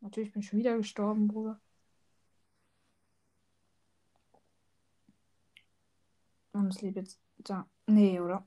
Natürlich 0.00 0.32
bin 0.32 0.40
ich 0.40 0.48
schon 0.48 0.58
wieder 0.58 0.76
gestorben, 0.76 1.26
Bruder. 1.28 1.60
Und 6.56 6.68
es 6.68 6.80
lebt 6.80 6.96
jetzt 6.96 7.20
da. 7.36 7.68
Nee, 7.86 8.18
oder? 8.18 8.46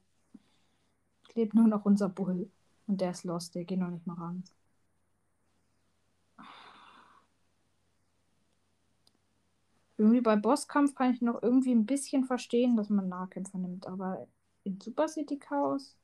Es 1.28 1.36
lebt 1.36 1.54
nur 1.54 1.68
noch 1.68 1.86
unser 1.86 2.10
Bull. 2.10 2.50
Und 2.88 3.02
der 3.02 3.12
ist 3.12 3.24
lost, 3.24 3.54
der 3.54 3.66
geht 3.66 3.80
noch 3.80 3.92
nicht 3.92 4.08
mal 4.08 4.16
ran. 4.16 4.44
Irgendwie 9.98 10.22
bei 10.22 10.36
Bosskampf 10.38 10.96
kann 10.96 11.14
ich 11.14 11.22
noch 11.22 11.44
irgendwie 11.44 11.72
ein 11.72 11.86
bisschen 11.86 12.24
verstehen, 12.24 12.78
dass 12.78 12.90
man 12.90 13.10
Nahkämpfer 13.10 13.58
nimmt, 13.58 13.86
aber 13.86 14.28
in 14.64 14.80
Super 14.80 15.08
City 15.08 15.38
Chaos, 15.38 15.98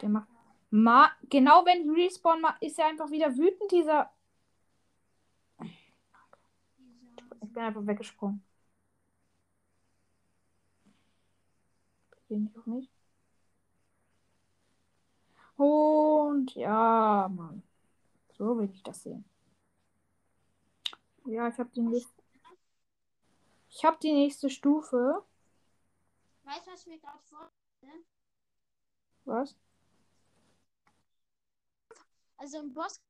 der 0.00 0.08
macht. 0.08 0.28
Ma 0.70 1.10
genau 1.28 1.64
wenn 1.64 1.90
Respawn 1.90 2.40
ma 2.40 2.56
ist 2.60 2.78
er 2.78 2.86
einfach 2.86 3.10
wieder 3.10 3.36
wütend, 3.36 3.70
dieser. 3.70 4.10
Ich 7.42 7.52
bin 7.52 7.62
einfach 7.62 7.86
weggesprungen. 7.86 8.42
Den 12.28 12.46
ich 12.46 12.58
auch 12.58 12.66
nicht. 12.66 12.90
Und 15.56 16.54
ja, 16.54 17.30
Mann. 17.32 17.62
So 18.36 18.58
will 18.58 18.70
ich 18.70 18.82
das 18.82 19.02
sehen. 19.02 19.24
Ja, 21.24 21.48
ich 21.48 21.58
habe 21.58 21.70
die 21.70 21.82
nächste. 21.82 22.22
Ich 23.70 23.84
habe 23.84 23.98
die 24.00 24.12
nächste 24.12 24.50
Stufe. 24.50 25.24
Weißt 26.44 26.66
du, 26.66 26.70
was 26.70 26.80
ich 26.80 26.86
mir 26.86 26.98
gerade 26.98 27.18
vor... 27.24 27.50
Was? 29.24 29.56
Also 32.36 32.58
im 32.58 32.72
Boss... 32.72 33.00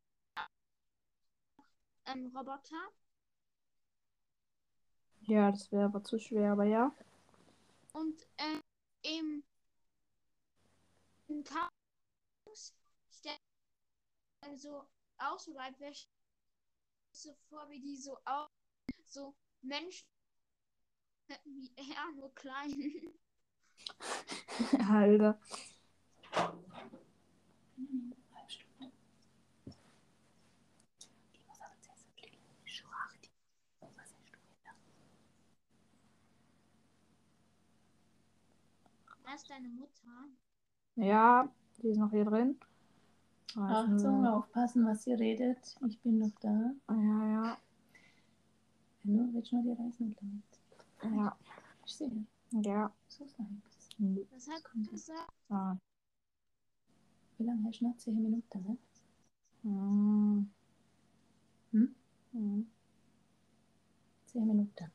Ähm, 2.07 2.35
Roboter. 2.35 2.91
Ja, 5.23 5.51
das 5.51 5.71
wäre 5.73 5.87
aber 5.87 6.03
zu 6.05 6.19
schwer, 6.19 6.53
aber 6.53 6.65
ja. 6.65 6.95
Und 7.93 8.27
ähm, 8.39 8.61
im... 9.07 9.45
Im 11.29 11.45
Chaos... 11.45 12.75
stellt 13.11 13.41
so 14.57 14.87
aus, 15.19 15.45
so 15.45 15.55
wäre 15.55 15.95
so 17.13 17.35
vor, 17.49 17.69
wie 17.71 17.81
die 17.81 17.97
so 17.97 18.19
auch 18.25 18.51
so 19.05 19.35
Menschen 19.63 20.07
wie 21.45 21.73
er 21.77 22.13
nur 22.15 22.33
klein. 22.35 23.13
Alter. 24.91 25.41
Ist 39.37 39.51
deine 39.51 39.69
Mutter. 39.69 40.09
Ja, 40.97 41.49
die 41.79 41.89
ist 41.89 41.99
noch 41.99 42.11
hier 42.11 42.25
drin. 42.25 42.59
Achtung, 43.55 44.27
aufpassen, 44.27 44.87
was 44.87 45.07
ihr 45.07 45.19
redet. 45.19 45.77
Ich 45.87 46.01
bin 46.01 46.19
noch 46.19 46.33
da. 46.41 46.75
Ja, 46.89 47.33
ja. 47.33 47.59
Nur 49.05 49.33
willst 49.33 49.53
du 49.53 49.57
noch 49.57 49.63
die 49.63 49.83
Reisen 49.83 50.17
damit? 50.19 51.17
Ja. 51.17 51.37
Ich 51.85 51.95
sehe. 51.95 52.27
Ja. 52.51 52.91
So 53.09 53.27
sein. 53.27 53.63
Was 54.33 54.49
hat 54.49 54.63
du 54.75 54.91
gesagt? 54.91 55.33
Ah. 55.51 55.77
Wie 57.39 57.45
lange 57.45 57.65
hast 57.65 57.81
du 57.81 57.89
noch? 57.89 57.97
10 57.97 58.23
Minuten, 58.23 58.63
ne? 58.63 58.79
Hm. 59.63 60.51
Hm? 61.73 61.95
Hm. 62.33 62.71
10 64.27 64.47
Minuten. 64.47 64.91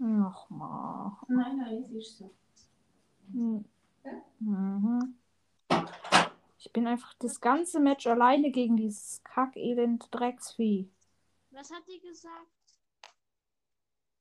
Ach 0.00 0.48
mal. 0.48 1.18
Nein, 1.28 1.56
nein, 1.58 1.82
es 1.84 1.90
ist 1.90 2.18
so. 2.18 2.34
Hm. 3.32 3.64
Mhm. 4.38 5.14
Ich 6.58 6.72
bin 6.72 6.86
einfach 6.86 7.14
das 7.14 7.40
ganze 7.40 7.80
Match 7.80 8.06
alleine 8.06 8.50
gegen 8.50 8.76
dieses 8.76 9.22
kackelend 9.24 10.08
Drecksvieh. 10.10 10.88
Was 11.50 11.70
hat 11.70 11.82
die 11.88 12.00
gesagt? 12.00 12.46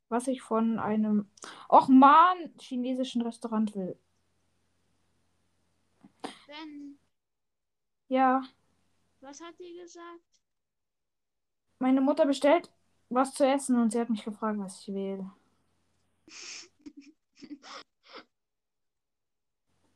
Was 0.10 0.28
ich 0.28 0.42
von 0.42 0.80
einem, 0.80 1.30
och 1.70 1.90
man, 1.90 2.38
chinesischen 2.60 3.22
Restaurant 3.22 3.76
will. 3.76 3.98
Ben, 6.48 6.98
Ja, 8.08 8.42
was 9.20 9.42
hat 9.42 9.60
die 9.60 9.78
gesagt? 9.78 10.22
meine 11.80 12.02
Mutter 12.02 12.26
bestellt 12.26 12.72
was 13.10 13.34
zu 13.34 13.46
essen 13.46 13.80
und 13.80 13.92
sie 13.92 14.00
hat 14.00 14.10
mich 14.10 14.24
gefragt, 14.24 14.60
was 14.60 14.82
ich 14.82 14.94
will. 14.94 15.26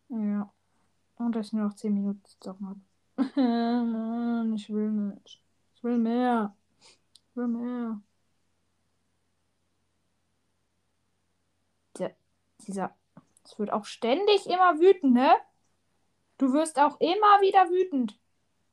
Ja. 0.09 0.53
Und 1.15 1.35
ich 1.37 1.53
nur 1.53 1.63
noch 1.65 1.75
10 1.75 1.93
Minuten 1.93 2.21
zu 2.25 2.49
habe. 2.49 2.81
Mann, 3.35 4.53
ich 4.53 4.69
will 4.69 4.91
nicht. 4.91 5.41
Ich 5.75 5.83
will 5.83 5.97
mehr. 5.97 6.55
Ich 7.29 7.35
will 7.35 7.47
mehr. 7.47 8.01
Der, 11.97 12.15
dieser. 12.67 12.95
Es 13.45 13.57
wird 13.57 13.71
auch 13.71 13.85
ständig 13.85 14.47
immer 14.47 14.79
wütend, 14.79 15.13
ne? 15.13 15.35
Du 16.37 16.53
wirst 16.53 16.79
auch 16.79 16.99
immer 16.99 17.41
wieder 17.41 17.69
wütend. 17.69 18.19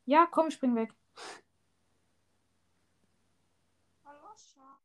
Ja, 0.07 0.27
komm, 0.31 0.51
spring 0.51 0.75
weg. 0.75 0.95
Hallo, 4.05 4.29
Schatz. 4.37 4.83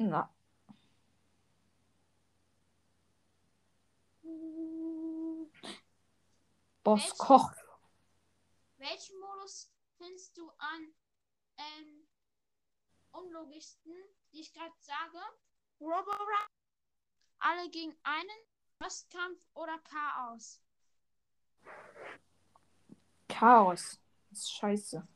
Na. 0.00 0.30
Boss 6.82 7.00
Welches- 7.02 7.18
kocht. 7.18 7.56
Welchen 8.78 9.18
Modus 9.20 9.70
findest 9.98 10.36
du 10.38 10.50
am 10.58 10.94
ähm, 11.58 12.06
unlogischsten, 13.12 13.92
die 14.32 14.40
ich 14.40 14.52
gerade 14.54 14.72
sage? 14.78 15.18
Roborun, 15.80 16.46
alle 17.38 17.68
gegen 17.70 17.94
einen, 18.02 18.30
Bosskampf 18.78 19.38
oder 19.54 19.78
Chaos? 19.80 20.62
Chaos. 23.28 24.00
Das 24.30 24.38
ist 24.38 24.52
scheiße. 24.52 25.06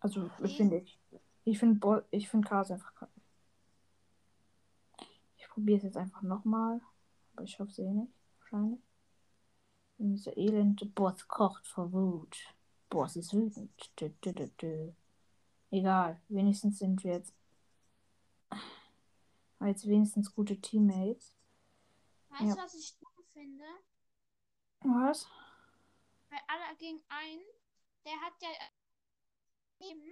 Also, 0.00 0.30
Okay. 0.38 0.56
finde 0.56 0.78
ich. 0.78 1.01
Ich 1.44 1.58
finde 1.58 1.78
Bo 1.80 2.02
ich 2.10 2.28
find 2.28 2.46
Chaos 2.46 2.70
einfach 2.70 2.94
kacke. 2.94 3.20
Ich 5.36 5.48
probiere 5.48 5.78
es 5.78 5.84
jetzt 5.84 5.96
einfach 5.96 6.22
nochmal. 6.22 6.80
Aber 7.34 7.44
ich 7.44 7.58
hoffe 7.58 7.70
es 7.70 7.78
eh 7.78 7.90
nicht. 7.90 8.12
Wahrscheinlich. 8.38 8.80
Und 9.98 10.14
dieser 10.14 10.36
elende 10.36 10.86
Boss 10.86 11.26
kocht 11.28 11.66
vor 11.66 11.92
Wut. 11.92 12.36
Boss 12.88 13.16
ist 13.16 13.32
wütend. 13.34 13.70
Dü, 14.00 14.10
dü, 14.24 14.32
dü. 14.60 14.92
Egal. 15.70 16.20
Wenigstens 16.28 16.78
sind 16.78 17.02
wir 17.04 17.12
jetzt. 17.14 17.34
Jetzt 19.60 19.86
wenigstens 19.86 20.34
gute 20.34 20.60
Teammates. 20.60 21.34
Weißt 22.30 22.42
Ja. 22.42 22.54
du, 22.54 22.62
was 22.62 22.74
ich 22.74 22.98
dumm 22.98 23.24
finde? 23.32 23.64
Was? 24.80 25.28
Bei 26.28 26.38
alle 26.48 26.76
gegen 26.78 27.00
einen, 27.08 27.42
der 28.04 28.20
hat 28.20 28.32
ja 28.40 28.48
Leben 29.78 30.02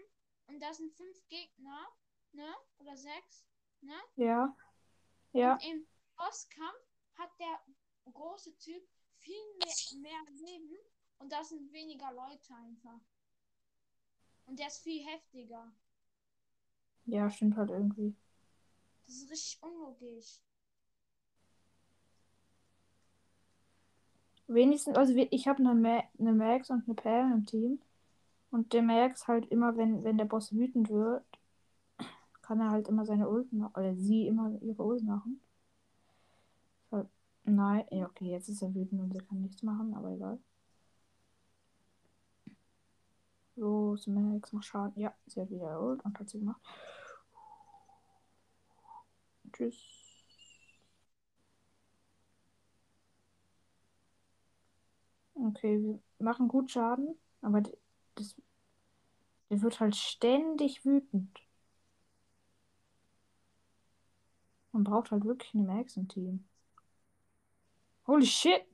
und 0.50 0.60
da 0.60 0.72
sind 0.72 0.92
fünf 0.92 1.28
Gegner, 1.28 1.86
ne? 2.32 2.54
Oder 2.78 2.96
sechs, 2.96 3.46
ne? 3.80 3.94
Ja. 4.16 4.56
Ja. 5.32 5.54
Und 5.54 5.64
im 5.64 5.86
Bosskampf 6.16 6.86
hat 7.14 7.30
der 7.38 7.60
große 8.12 8.56
Typ 8.58 8.82
viel 9.18 9.36
mehr, 9.58 10.00
mehr 10.00 10.32
Leben 10.32 10.76
und 11.18 11.30
da 11.32 11.44
sind 11.44 11.72
weniger 11.72 12.12
Leute 12.12 12.54
einfach. 12.54 13.00
Und 14.46 14.58
der 14.58 14.66
ist 14.66 14.82
viel 14.82 15.04
heftiger. 15.06 15.72
Ja, 17.06 17.30
stimmt 17.30 17.56
halt 17.56 17.70
irgendwie. 17.70 18.16
Das 19.06 19.16
ist 19.16 19.30
richtig 19.30 19.62
unlogisch. 19.62 20.40
Wenigstens, 24.48 24.96
also 24.96 25.14
ich 25.14 25.46
habe 25.46 25.60
eine, 25.60 25.74
Ma 25.74 26.02
eine 26.18 26.32
Max 26.32 26.70
und 26.70 26.84
eine 26.84 26.94
Pam 26.94 27.32
im 27.32 27.46
Team. 27.46 27.80
Und 28.52 28.72
der 28.74 28.82
Max 28.82 29.26
halt 29.26 29.46
immer, 29.50 29.76
wenn, 29.76 30.04
wenn 30.04 30.16
der 30.16 30.24
Boss 30.24 30.52
wütend 30.52 30.88
wird, 30.90 31.24
kann 32.42 32.60
er 32.60 32.70
halt 32.70 32.86
immer 32.88 33.06
seine 33.06 33.30
Ult 33.30 33.50
machen. 33.52 33.72
Oder 33.74 33.94
sie 33.96 34.26
immer 34.26 34.50
ihre 34.60 34.82
Ult 34.82 35.02
machen. 35.04 35.40
Halt, 36.92 37.08
nein, 37.44 37.84
okay, 38.04 38.26
jetzt 38.30 38.48
ist 38.48 38.62
er 38.62 38.72
wütend 38.74 39.00
und 39.00 39.12
sie 39.12 39.18
kann 39.18 39.42
nichts 39.42 39.62
machen, 39.64 39.92
aber 39.94 40.10
egal. 40.12 40.38
Los, 43.56 44.06
Max, 44.08 44.52
mach 44.52 44.62
Schaden. 44.64 45.00
Ja, 45.00 45.14
sie 45.26 45.40
hat 45.40 45.50
wieder 45.50 45.80
Ult 45.80 46.04
und 46.04 46.18
hat 46.18 46.28
sie 46.28 46.38
gemacht. 46.40 46.60
Tschüss. 49.52 49.78
Okay, 55.34 55.78
wir 55.82 55.98
machen 56.24 56.46
gut 56.48 56.70
Schaden, 56.70 57.16
aber 57.42 57.60
d- 57.62 57.76
das, 58.20 58.36
der 59.50 59.62
wird 59.62 59.80
halt 59.80 59.96
ständig 59.96 60.84
wütend. 60.84 61.40
Man 64.72 64.84
braucht 64.84 65.10
halt 65.10 65.24
wirklich 65.24 65.54
eine 65.54 65.64
Max 65.64 65.96
im 65.96 66.08
Team. 66.08 66.44
Holy 68.06 68.26
shit! 68.26 68.64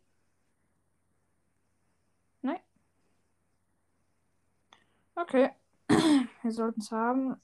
Nein. 2.42 2.61
Okay. 5.14 5.50
Wir 6.42 6.52
sollten 6.52 6.80
es 6.80 6.90
haben. 6.90 7.40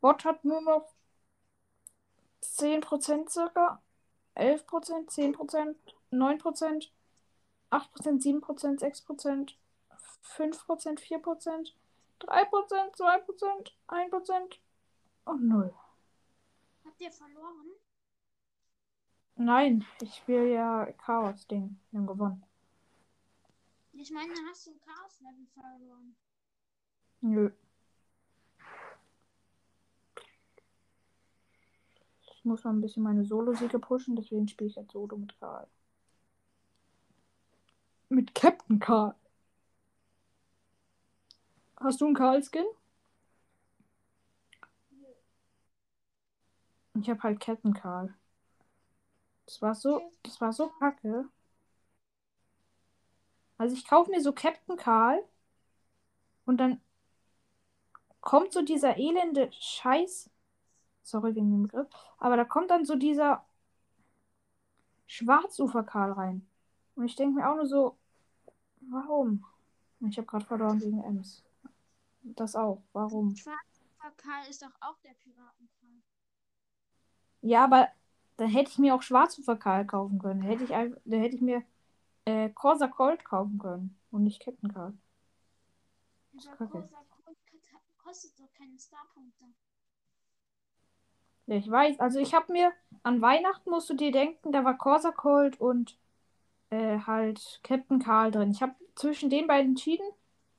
Bot 0.00 0.24
hat 0.24 0.44
nur 0.44 0.60
noch 0.60 0.92
10% 2.40 3.30
circa. 3.30 3.80
11%, 4.34 5.10
10%, 5.10 5.76
9%, 6.10 6.90
8%, 7.70 8.22
7%, 8.22 8.80
6%, 8.80 9.56
5%, 10.22 10.98
4%, 10.98 11.74
3%, 12.20 12.96
2%, 12.96 13.72
1% 13.88 14.58
und 15.24 15.48
0. 15.48 15.74
Habt 16.84 17.00
ihr 17.00 17.10
verloren? 17.10 17.70
Nein, 19.36 19.84
ich 20.00 20.14
spiele 20.14 20.52
ja 20.52 20.92
Chaos-Ding. 20.92 21.78
Wir 21.90 22.00
haben 22.00 22.06
gewonnen. 22.06 22.44
Ich 23.92 24.10
meine, 24.10 24.32
hast 24.48 24.66
du 24.66 24.70
ein 24.70 24.80
Chaos-Level 24.80 25.46
verloren? 25.54 26.16
Nö. 27.20 27.50
Ich 32.20 32.44
muss 32.44 32.64
noch 32.64 32.72
ein 32.72 32.80
bisschen 32.80 33.04
meine 33.04 33.24
Solo-Siege 33.24 33.78
pushen, 33.78 34.16
deswegen 34.16 34.48
spiele 34.48 34.70
ich 34.70 34.76
jetzt 34.76 34.92
Solo 34.92 35.16
mit 35.16 35.38
Karl. 35.38 35.68
Mit 38.08 38.34
Captain 38.34 38.80
Karl. 38.80 39.14
Hast 41.82 42.00
du 42.00 42.06
einen 42.06 42.14
Karl-Skin? 42.14 42.64
Ich 46.94 47.10
habe 47.10 47.22
halt 47.22 47.40
Captain 47.40 47.74
Karl. 47.74 48.14
Das 49.46 49.60
war 49.60 49.74
so, 49.74 50.00
das 50.22 50.40
war 50.40 50.52
so 50.52 50.68
kacke. 50.78 51.28
Also 53.58 53.74
ich 53.74 53.86
kaufe 53.86 54.10
mir 54.10 54.20
so 54.20 54.32
Captain 54.32 54.76
Karl 54.76 55.22
und 56.44 56.58
dann 56.58 56.80
kommt 58.20 58.52
so 58.52 58.62
dieser 58.62 58.96
elende 58.96 59.50
Scheiß. 59.52 60.30
Sorry 61.02 61.34
wegen 61.34 61.50
dem 61.50 61.62
Begriff. 61.64 61.88
Aber 62.18 62.36
da 62.36 62.44
kommt 62.44 62.70
dann 62.70 62.84
so 62.84 62.94
dieser 62.94 63.44
Schwarzufer-Karl 65.06 66.12
rein. 66.12 66.46
Und 66.94 67.06
ich 67.06 67.16
denke 67.16 67.40
mir 67.40 67.50
auch 67.50 67.56
nur 67.56 67.66
so, 67.66 67.96
warum? 68.90 69.44
Ich 70.00 70.16
habe 70.16 70.26
gerade 70.26 70.44
verloren 70.44 70.78
gegen 70.78 71.02
Ems. 71.02 71.42
Das 72.22 72.56
auch. 72.56 72.82
Warum? 72.92 73.34
Schwarzer 73.36 74.16
Karl 74.16 74.48
ist 74.48 74.62
doch 74.62 74.72
auch 74.80 74.98
der 75.00 75.14
Piratenkarl. 75.14 76.02
Ja, 77.40 77.64
aber 77.64 77.88
dann 78.36 78.48
hätte 78.48 78.70
ich 78.70 78.78
mir 78.78 78.94
auch 78.94 79.02
Schwarzufer-Karl 79.02 79.86
kaufen 79.86 80.18
können. 80.18 80.42
Hätte 80.42 80.64
ich, 80.64 80.70
dann 80.70 81.20
hätte 81.20 81.36
ich 81.36 81.42
mir 81.42 81.62
äh, 82.24 82.50
Corsa 82.50 82.88
Colt 82.88 83.24
kaufen 83.24 83.58
können. 83.58 83.98
Und 84.10 84.24
nicht 84.24 84.42
Captain 84.42 84.72
Karl. 84.72 84.94
Kacke. 86.56 86.66
großer 86.66 87.04
Colt 87.24 87.36
kostet 87.98 88.38
doch 88.38 88.52
keine 88.52 88.78
Starpunkte. 88.78 89.44
Ja, 91.46 91.56
ich 91.56 91.70
weiß. 91.70 92.00
Also 92.00 92.18
ich 92.18 92.34
habe 92.34 92.52
mir 92.52 92.72
an 93.02 93.20
Weihnachten 93.20 93.70
musst 93.70 93.90
du 93.90 93.94
dir 93.94 94.12
denken, 94.12 94.52
da 94.52 94.64
war 94.64 94.78
Corsa 94.78 95.12
Colt 95.12 95.60
und 95.60 95.98
äh, 96.70 96.98
halt 97.00 97.60
Captain 97.62 97.98
Karl 97.98 98.30
drin. 98.30 98.50
Ich 98.50 98.62
habe 98.62 98.74
zwischen 98.94 99.30
den 99.30 99.46
beiden 99.46 99.72
entschieden 99.72 100.06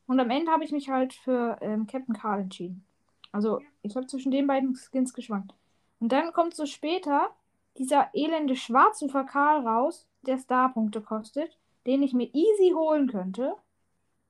und 0.08 0.20
am 0.20 0.30
Ende 0.30 0.52
habe 0.52 0.64
ich 0.64 0.72
mich 0.72 0.90
halt 0.90 1.14
für 1.14 1.58
ähm, 1.62 1.88
Captain 1.88 2.16
Karl 2.16 2.42
entschieden. 2.42 2.86
Also 3.32 3.62
ich 3.82 3.96
habe 3.96 4.08
zwischen 4.08 4.32
den 4.32 4.48
beiden 4.48 4.76
Skins 4.76 5.14
geschwankt. 5.14 5.54
Und 6.00 6.12
dann 6.12 6.34
kommt 6.34 6.56
so 6.56 6.66
später 6.66 7.30
dieser 7.78 8.10
elende 8.14 8.56
Schwarzufer 8.56 9.24
Karl 9.24 9.66
raus, 9.68 10.08
der 10.22 10.38
Starpunkte 10.38 11.02
kostet, 11.02 11.58
den 11.86 12.04
ich 12.04 12.14
mir 12.14 12.30
easy 12.34 12.72
holen 12.76 13.08
könnte. 13.08 13.56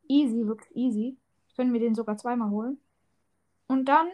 Easy, 0.07 0.47
wirklich 0.47 0.75
easy. 0.75 1.17
Ich 1.47 1.55
könnte 1.55 1.71
mir 1.71 1.79
den 1.79 1.95
sogar 1.95 2.17
zweimal 2.17 2.49
holen. 2.49 2.79
Und 3.67 3.85
dann 3.85 4.07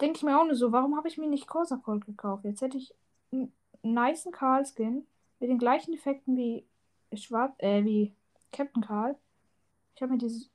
denke 0.00 0.16
ich 0.16 0.22
mir 0.22 0.38
auch 0.38 0.44
nur 0.44 0.54
so, 0.54 0.72
warum 0.72 0.96
habe 0.96 1.08
ich 1.08 1.18
mir 1.18 1.28
nicht 1.28 1.46
Corsa 1.46 1.76
Colt 1.76 2.06
gekauft? 2.06 2.44
Jetzt 2.44 2.62
hätte 2.62 2.78
ich 2.78 2.94
einen 3.32 3.52
nicen 3.82 4.32
Karl-Skin 4.32 5.06
mit 5.38 5.50
den 5.50 5.58
gleichen 5.58 5.94
Effekten 5.94 6.36
wie 6.36 6.66
Schwarz, 7.14 7.54
äh, 7.58 7.84
wie 7.84 8.14
Captain 8.52 8.82
Karl. 8.82 9.16
Ich 9.94 10.02
habe 10.02 10.12
mir 10.12 10.18
dieses, 10.18 10.50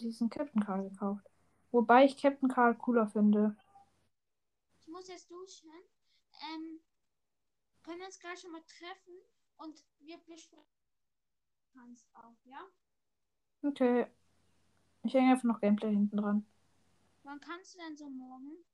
diesen 0.00 0.30
Captain 0.30 0.62
Karl 0.62 0.88
gekauft. 0.88 1.26
Wobei 1.70 2.04
ich 2.04 2.16
Captain 2.16 2.48
Karl 2.48 2.74
cooler 2.76 3.06
finde. 3.06 3.56
Ich 4.80 4.88
muss 4.88 5.08
jetzt 5.08 5.30
duschen. 5.30 5.70
Ähm, 6.52 6.80
können 7.82 7.98
wir 7.98 8.06
uns 8.06 8.18
gleich 8.18 8.40
schon 8.40 8.52
mal 8.52 8.62
treffen 8.62 9.14
und 9.56 9.84
wir 10.00 10.18
besprechen 10.18 10.80
kannst 11.72 12.08
auch, 12.14 12.36
ja? 12.44 12.66
Okay. 13.62 14.06
Ich 15.02 15.14
hänge 15.14 15.32
einfach 15.32 15.44
noch 15.44 15.60
Gameplay 15.60 15.90
hinten 15.90 16.16
dran. 16.16 16.46
Wann 17.22 17.40
kannst 17.40 17.74
du 17.74 17.78
denn 17.78 17.96
so 17.96 18.08
morgen? 18.08 18.64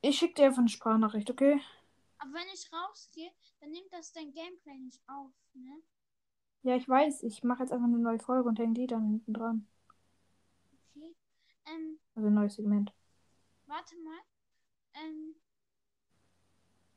Ich 0.00 0.18
schicke 0.18 0.34
dir 0.34 0.46
einfach 0.46 0.58
eine 0.58 0.68
Sprachnachricht, 0.68 1.30
okay? 1.30 1.60
Aber 2.18 2.32
wenn 2.32 2.48
ich 2.52 2.70
rausgehe, 2.72 3.30
dann 3.60 3.70
nimmt 3.70 3.92
das 3.92 4.12
dein 4.12 4.32
Gameplay 4.32 4.78
nicht 4.78 5.00
auf, 5.08 5.32
ne? 5.54 5.82
Ja, 6.62 6.76
ich 6.76 6.88
weiß. 6.88 7.22
Ich 7.24 7.42
mache 7.42 7.62
jetzt 7.62 7.72
einfach 7.72 7.86
eine 7.86 7.98
neue 7.98 8.18
Folge 8.18 8.48
und 8.48 8.58
hänge 8.58 8.74
die 8.74 8.86
dann 8.86 9.06
hinten 9.08 9.32
dran. 9.32 9.66
Okay. 10.94 11.14
Ähm, 11.66 11.98
Also 12.14 12.28
ein 12.28 12.34
neues 12.34 12.54
Segment. 12.54 12.92
warte 13.66 13.96
mal. 13.98 14.20
Ähm, 14.94 15.34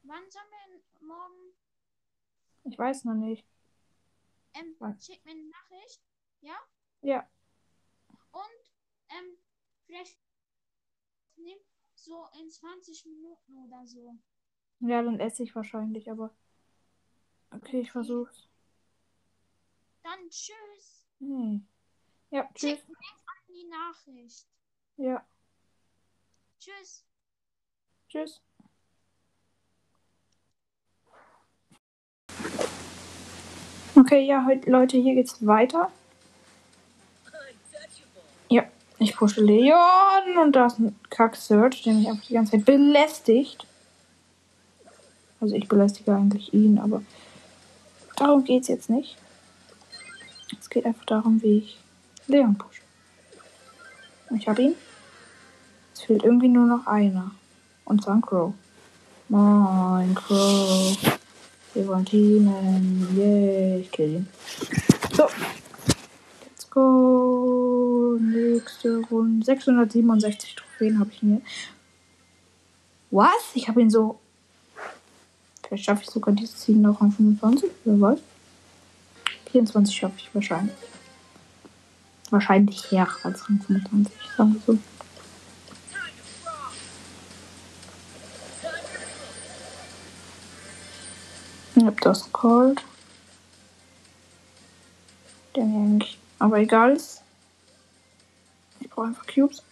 wann 0.03 0.29
sollen 0.29 0.45
wir 0.51 1.07
morgen? 1.07 1.53
Ich 2.65 2.77
weiß 2.77 3.05
noch 3.05 3.15
nicht. 3.15 3.45
Ähm, 4.53 4.75
schick 4.99 5.23
mir 5.25 5.31
eine 5.31 5.49
Nachricht, 5.49 6.01
ja? 6.41 6.55
Ja. 7.01 7.27
Und, 8.31 8.71
ähm, 9.09 9.37
vielleicht 9.85 10.17
so 11.95 12.27
in 12.39 12.49
20 12.49 13.05
Minuten 13.05 13.57
oder 13.65 13.85
so. 13.85 14.15
Ja, 14.79 15.01
dann 15.01 15.19
esse 15.19 15.43
ich 15.43 15.55
wahrscheinlich, 15.55 16.11
aber. 16.11 16.31
Okay, 17.51 17.81
ich 17.81 17.91
versuch's. 17.91 18.47
Dann 20.05 20.29
tschüss. 20.29 21.07
Nee. 21.17 21.61
Ja, 22.29 22.47
tschüss. 22.53 22.77
Schick 22.77 22.87
mir 22.87 22.95
an 23.25 23.41
die 23.49 23.67
Nachricht. 23.67 24.45
Ja, 24.97 25.25
Tschüss. 26.59 27.03
tschüss. 28.07 28.41
Okay, 33.95 34.27
ja, 34.27 34.45
heute, 34.45 34.69
Leute, 34.69 34.97
hier 34.97 35.15
geht's 35.15 35.43
weiter. 35.43 35.91
Ja, 38.49 38.63
ich 38.99 39.15
pushe 39.15 39.43
Leon 39.43 40.37
und 40.39 40.51
da 40.55 40.67
ist 40.67 40.77
ein 40.77 40.99
Kack-Search, 41.09 41.81
der 41.81 41.93
mich 41.93 42.07
einfach 42.07 42.25
die 42.25 42.33
ganze 42.33 42.51
Zeit 42.51 42.65
belästigt. 42.65 43.65
Also 45.41 45.55
ich 45.55 45.67
belästige 45.67 46.13
eigentlich 46.15 46.53
ihn, 46.53 46.77
aber 46.77 47.01
darum 48.15 48.43
geht's 48.43 48.67
jetzt 48.67 48.91
nicht. 48.91 49.17
Es 50.65 50.69
geht 50.71 50.87
einfach 50.87 51.05
darum, 51.05 51.43
wie 51.43 51.59
ich 51.59 51.77
Leon 52.25 52.57
pushe. 52.57 52.81
Und 54.31 54.37
ich 54.37 54.47
habe 54.47 54.63
ihn. 54.63 54.75
Es 55.93 56.01
fehlt 56.01 56.23
irgendwie 56.23 56.47
nur 56.47 56.65
noch 56.65 56.87
einer. 56.87 57.29
Und 57.85 58.03
zwar 58.03 58.15
ein 58.15 58.21
Crow. 58.21 58.51
Moin, 59.29 60.15
Crow. 60.15 60.97
Wir 61.75 61.87
wollen 61.87 62.03
teamen. 62.03 63.15
Yay, 63.15 63.81
ich 63.81 63.91
kill 63.91 64.15
ihn. 64.15 64.27
So. 65.15 65.27
Let's 66.41 66.67
go. 66.71 68.17
Nächste 68.19 69.01
Runde. 69.11 69.45
667 69.45 70.55
Trophäen 70.55 70.99
habe 70.99 71.11
ich 71.13 71.21
mir. 71.21 71.41
Was? 73.11 73.51
Ich 73.53 73.67
habe 73.67 73.83
ihn 73.83 73.91
so. 73.91 74.17
Vielleicht 75.67 75.85
schaffe 75.85 76.01
ich 76.01 76.09
sogar 76.09 76.33
dieses 76.33 76.57
Ziel 76.57 76.77
noch 76.77 77.01
an 77.01 77.11
25. 77.11 77.69
Wer 77.83 78.01
weiß. 78.01 78.19
24 79.55 79.95
schaffe 79.95 80.15
ich 80.17 80.35
wahrscheinlich. 80.35 80.75
Wahrscheinlich 82.29 82.91
her 82.91 83.07
als 83.23 83.47
Rang 83.47 83.61
25, 83.61 84.13
sagen 84.37 84.53
wir 84.53 84.61
so. 84.65 84.79
Ich 91.77 91.83
hab 91.85 92.01
das 92.01 92.29
Cold. 92.33 92.83
Der 95.55 95.63
eigentlich 95.63 96.17
aber 96.39 96.57
egal. 96.57 96.99
Ich 98.81 98.89
brauche 98.89 99.07
einfach 99.07 99.25
Cubes. 99.25 99.63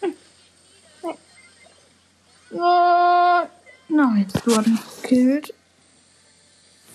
Hm. 0.00 0.14
Nee. 1.02 1.18
Oh. 2.52 3.48
Na, 3.88 4.16
jetzt 4.16 4.46
wurden 4.46 4.78
gekillt. 5.02 5.54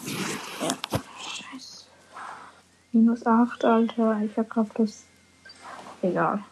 Ja. 0.05 0.67
Scheiße. 1.21 1.85
Minus 2.91 3.25
8, 3.25 3.65
Alter. 3.65 4.19
Ich 4.23 4.33
grad 4.49 4.73
plus. 4.73 5.03
Egal. 6.01 6.43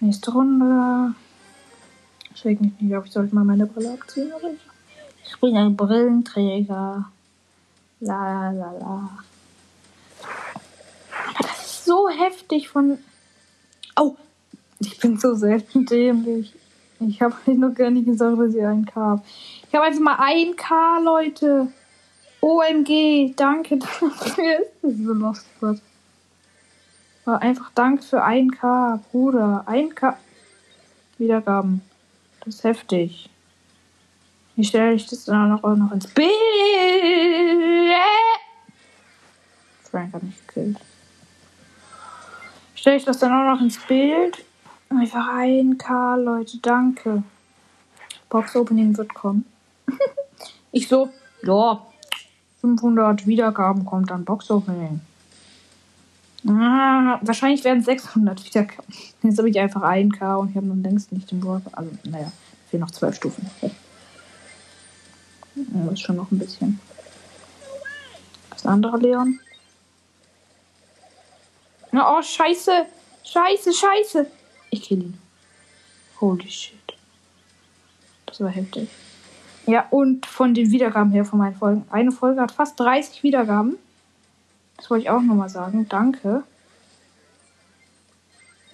Nächste 0.00 0.32
Runde. 0.32 1.14
Ich 2.34 2.44
weiß 2.44 2.60
mich 2.60 2.80
nicht, 2.80 2.96
ob 2.96 3.04
ich 3.04 3.12
sollte 3.12 3.34
mal 3.34 3.44
meine 3.44 3.66
Brille 3.66 3.92
abziehen 3.92 4.32
oder 4.32 4.50
so. 4.50 4.56
Ich 5.26 5.40
bin 5.40 5.56
ein 5.56 5.76
Brillenträger. 5.76 7.10
La 8.00 8.50
la 8.50 8.72
la. 8.72 9.10
Aber 11.28 11.48
das 11.48 11.66
ist 11.66 11.84
so 11.84 12.08
heftig 12.08 12.68
von. 12.68 12.98
Oh! 13.96 14.16
Ich 14.78 14.98
bin 15.00 15.18
so 15.18 15.34
selten 15.34 15.84
dämlich. 15.84 16.54
Ich 17.00 17.20
habe 17.20 17.36
noch 17.52 17.74
gar 17.74 17.90
nicht 17.90 18.06
gesagt, 18.06 18.38
dass 18.38 18.54
ich 18.54 18.64
einen 18.64 18.86
K 18.86 18.94
habe. 19.00 19.22
Ich 19.68 19.74
habe 19.74 19.84
einfach 19.86 20.00
mal 20.00 20.16
ein 20.18 20.56
K, 20.56 20.98
Leute. 21.00 21.68
OMG, 22.44 23.34
danke 23.36 23.78
dafür. 23.78 24.66
Das 24.82 24.92
ist 24.92 25.04
so 25.04 25.14
lost. 25.14 25.46
Aber 27.24 27.40
einfach 27.40 27.70
danke 27.74 28.02
für 28.02 28.22
ein 28.22 28.50
K, 28.50 29.00
Bruder. 29.10 29.64
Ein 29.64 29.94
K. 29.94 30.18
Wiedergaben. 31.16 31.80
Das 32.40 32.56
ist 32.56 32.64
heftig. 32.64 33.30
Wie 34.56 34.64
stelle 34.64 34.92
ich 34.92 35.06
das 35.06 35.24
dann 35.24 35.58
auch 35.58 35.74
noch 35.74 35.92
ins 35.92 36.06
Bild? 36.08 36.28
Frank 39.90 40.12
hat 40.12 40.22
mich 40.22 40.46
gekillt. 40.46 40.78
Stelle 42.74 42.96
ich 42.96 43.06
das 43.06 43.20
dann 43.20 43.32
auch 43.32 43.54
noch 43.54 43.62
ins 43.62 43.78
Bild? 43.86 44.44
Einfach 44.90 45.28
ein 45.34 45.78
K, 45.78 46.16
Leute, 46.16 46.58
danke. 46.58 47.22
Box 48.28 48.54
Opening 48.54 48.94
wird 48.98 49.14
kommen. 49.14 49.46
ich 50.72 50.88
so, 50.88 51.08
ja, 51.42 51.80
500 52.64 53.26
Wiedergaben 53.26 53.84
kommt 53.84 54.10
dann 54.10 54.24
Box 54.24 54.50
Opening. 54.50 55.02
Ah, 56.48 57.18
wahrscheinlich 57.20 57.62
werden 57.62 57.82
600 57.82 58.42
Wiedergaben. 58.42 58.94
Jetzt 59.22 59.36
habe 59.36 59.50
ich 59.50 59.60
einfach 59.60 59.82
1K 59.82 60.36
und 60.36 60.48
ich 60.48 60.56
habe 60.56 60.66
noch 60.66 60.82
längst 60.82 61.12
nicht 61.12 61.30
den 61.30 61.40
Brawl. 61.40 61.60
Also, 61.72 61.90
naja, 62.04 62.32
fehlen 62.70 62.80
noch 62.80 62.90
12 62.90 63.16
Stufen. 63.16 63.50
Das 65.54 65.92
ist 65.92 66.00
schon 66.00 66.16
noch 66.16 66.30
ein 66.30 66.38
bisschen. 66.38 66.80
Das 68.48 68.64
andere 68.64 68.96
Leon. 68.96 69.40
Na, 71.92 72.16
oh, 72.16 72.22
scheiße. 72.22 72.86
Scheiße, 73.24 73.72
scheiße. 73.74 74.26
Ich 74.70 74.82
kill 74.84 75.02
ihn. 75.02 75.18
Holy 76.18 76.50
shit. 76.50 76.94
Das 78.24 78.40
war 78.40 78.48
heftig. 78.48 78.88
Ja, 79.66 79.86
und 79.90 80.26
von 80.26 80.52
den 80.52 80.70
Wiedergaben 80.70 81.10
her 81.12 81.24
von 81.24 81.38
meinen 81.38 81.56
Folgen. 81.56 81.86
Eine 81.90 82.12
Folge 82.12 82.40
hat 82.40 82.52
fast 82.52 82.78
30 82.80 83.22
Wiedergaben. 83.22 83.76
Das 84.76 84.90
wollte 84.90 85.04
ich 85.04 85.10
auch 85.10 85.22
nochmal 85.22 85.48
sagen. 85.48 85.88
Danke. 85.88 86.44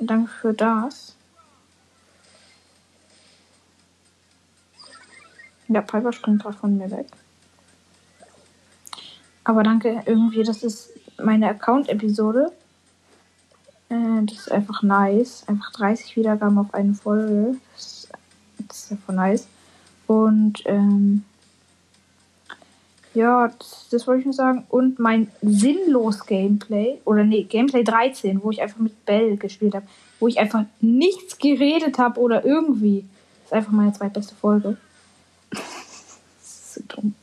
Danke 0.00 0.30
für 0.30 0.52
das. 0.52 1.14
Ja, 5.68 5.82
Piper 5.82 6.12
springt 6.12 6.42
gerade 6.42 6.56
von 6.56 6.76
mir 6.76 6.90
weg. 6.90 7.06
Aber 9.44 9.62
danke 9.62 10.02
irgendwie, 10.06 10.42
das 10.42 10.64
ist 10.64 10.90
meine 11.22 11.48
Account-Episode. 11.48 12.50
Äh, 13.88 14.24
das 14.24 14.38
ist 14.38 14.50
einfach 14.50 14.82
nice. 14.82 15.44
Einfach 15.46 15.70
30 15.72 16.16
Wiedergaben 16.16 16.58
auf 16.58 16.74
eine 16.74 16.94
Folge. 16.94 17.56
Das 17.76 17.86
ist, 17.86 18.12
das 18.66 18.78
ist 18.78 18.92
einfach 18.92 19.14
nice. 19.14 19.46
Und 20.10 20.64
ähm, 20.64 21.22
ja, 23.14 23.46
das, 23.46 23.86
das, 23.92 24.08
wollte 24.08 24.18
ich 24.18 24.24
nur 24.24 24.34
sagen. 24.34 24.64
Und 24.68 24.98
mein 24.98 25.28
sinnlos 25.40 26.26
Gameplay, 26.26 26.98
oder 27.04 27.22
nee, 27.22 27.44
Gameplay 27.44 27.84
13, 27.84 28.42
wo 28.42 28.50
ich 28.50 28.60
einfach 28.60 28.80
mit 28.80 29.06
Bell 29.06 29.36
gespielt 29.36 29.76
habe, 29.76 29.86
wo 30.18 30.26
ich 30.26 30.40
einfach 30.40 30.64
nichts 30.80 31.38
geredet 31.38 32.00
habe 32.00 32.18
oder 32.18 32.44
irgendwie. 32.44 33.04
Das 33.42 33.46
ist 33.46 33.52
einfach 33.52 33.70
meine 33.70 33.92
zweitbeste 33.92 34.34
Folge. 34.34 34.78
das 35.50 36.18
ist 36.42 36.74
so 36.74 36.80
dumm. 36.88 37.14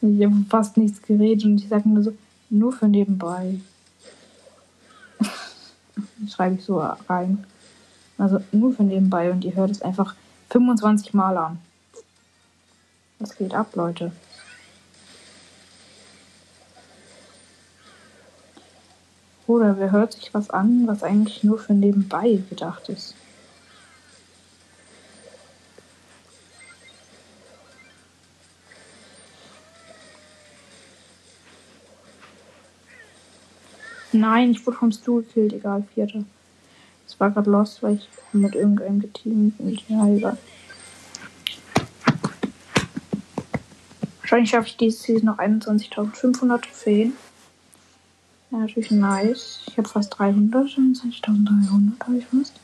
Ich 0.00 0.24
habe 0.24 0.34
fast 0.48 0.78
nichts 0.78 1.02
geredet 1.02 1.44
und 1.44 1.58
ich 1.58 1.68
sage 1.68 1.86
nur 1.86 2.02
so, 2.02 2.14
nur 2.48 2.72
für 2.72 2.88
nebenbei. 2.88 3.60
Schreibe 6.30 6.54
ich 6.54 6.64
so 6.64 6.78
rein. 6.78 7.44
Also 8.16 8.40
nur 8.52 8.72
für 8.72 8.84
nebenbei 8.84 9.30
und 9.30 9.44
ihr 9.44 9.54
hört 9.54 9.70
es 9.70 9.82
einfach 9.82 10.14
25 10.48 11.12
Mal 11.12 11.36
an. 11.36 11.58
Was 13.22 13.36
geht 13.36 13.54
ab, 13.54 13.76
Leute? 13.76 14.10
Oder 19.46 19.78
wer 19.78 19.92
hört 19.92 20.14
sich 20.14 20.34
was 20.34 20.50
an, 20.50 20.88
was 20.88 21.04
eigentlich 21.04 21.44
nur 21.44 21.60
für 21.60 21.72
nebenbei 21.72 22.42
gedacht 22.50 22.88
ist? 22.88 23.14
Nein, 34.10 34.50
ich 34.50 34.66
wurde 34.66 34.78
vom 34.78 34.90
Stuhl 34.90 35.22
gekillt, 35.22 35.52
egal, 35.52 35.84
vierter. 35.94 36.24
Es 37.06 37.20
war 37.20 37.30
gerade 37.30 37.48
lost, 37.48 37.84
weil 37.84 37.94
ich 37.94 38.08
mit 38.32 38.56
irgendeinem 38.56 38.98
geteamt 38.98 39.58
bin. 39.58 39.78
Ja, 39.88 40.08
egal. 40.08 40.38
Wahrscheinlich 44.32 44.50
schaffe 44.50 44.68
ich 44.68 44.76
dieses 44.78 45.02
Season 45.02 45.26
noch 45.26 45.38
21.500 45.38 46.62
Trophäen. 46.62 47.12
Ja, 48.50 48.60
natürlich 48.60 48.90
nice. 48.90 49.60
Ich 49.66 49.76
habe 49.76 49.86
fast 49.86 50.18
300, 50.18 50.68
21.300 50.68 52.00
habe 52.02 52.16
ich 52.16 52.24
fast. 52.24 52.54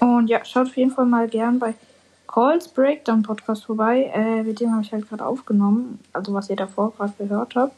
Und 0.00 0.28
ja, 0.28 0.44
schaut 0.44 0.66
auf 0.66 0.76
jeden 0.76 0.90
Fall 0.90 1.06
mal 1.06 1.26
gern 1.26 1.58
bei 1.58 1.72
Calls 2.26 2.68
Breakdown 2.68 3.22
Podcast 3.22 3.64
vorbei. 3.64 4.12
Äh, 4.14 4.42
mit 4.42 4.60
dem 4.60 4.72
habe 4.72 4.82
ich 4.82 4.92
halt 4.92 5.08
gerade 5.08 5.24
aufgenommen. 5.24 5.98
Also 6.12 6.34
was 6.34 6.50
ihr 6.50 6.56
davor 6.56 6.92
gerade 6.92 7.14
gehört 7.16 7.54
habt. 7.54 7.74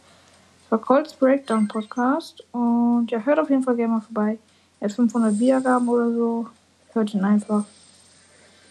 Das 0.62 0.72
war 0.72 0.80
Calls 0.80 1.14
Breakdown 1.14 1.68
Podcast. 1.68 2.44
Und 2.50 3.12
ja, 3.12 3.20
hört 3.20 3.38
auf 3.38 3.50
jeden 3.50 3.62
Fall 3.62 3.76
gerne 3.76 3.92
mal 3.92 4.00
vorbei. 4.00 4.36
Er 4.80 4.88
hat 4.88 4.96
500 4.96 5.38
Wiedergaben 5.38 5.88
oder 5.88 6.10
so. 6.12 6.48
Hört 6.92 7.14
ihn 7.14 7.22
einfach 7.22 7.62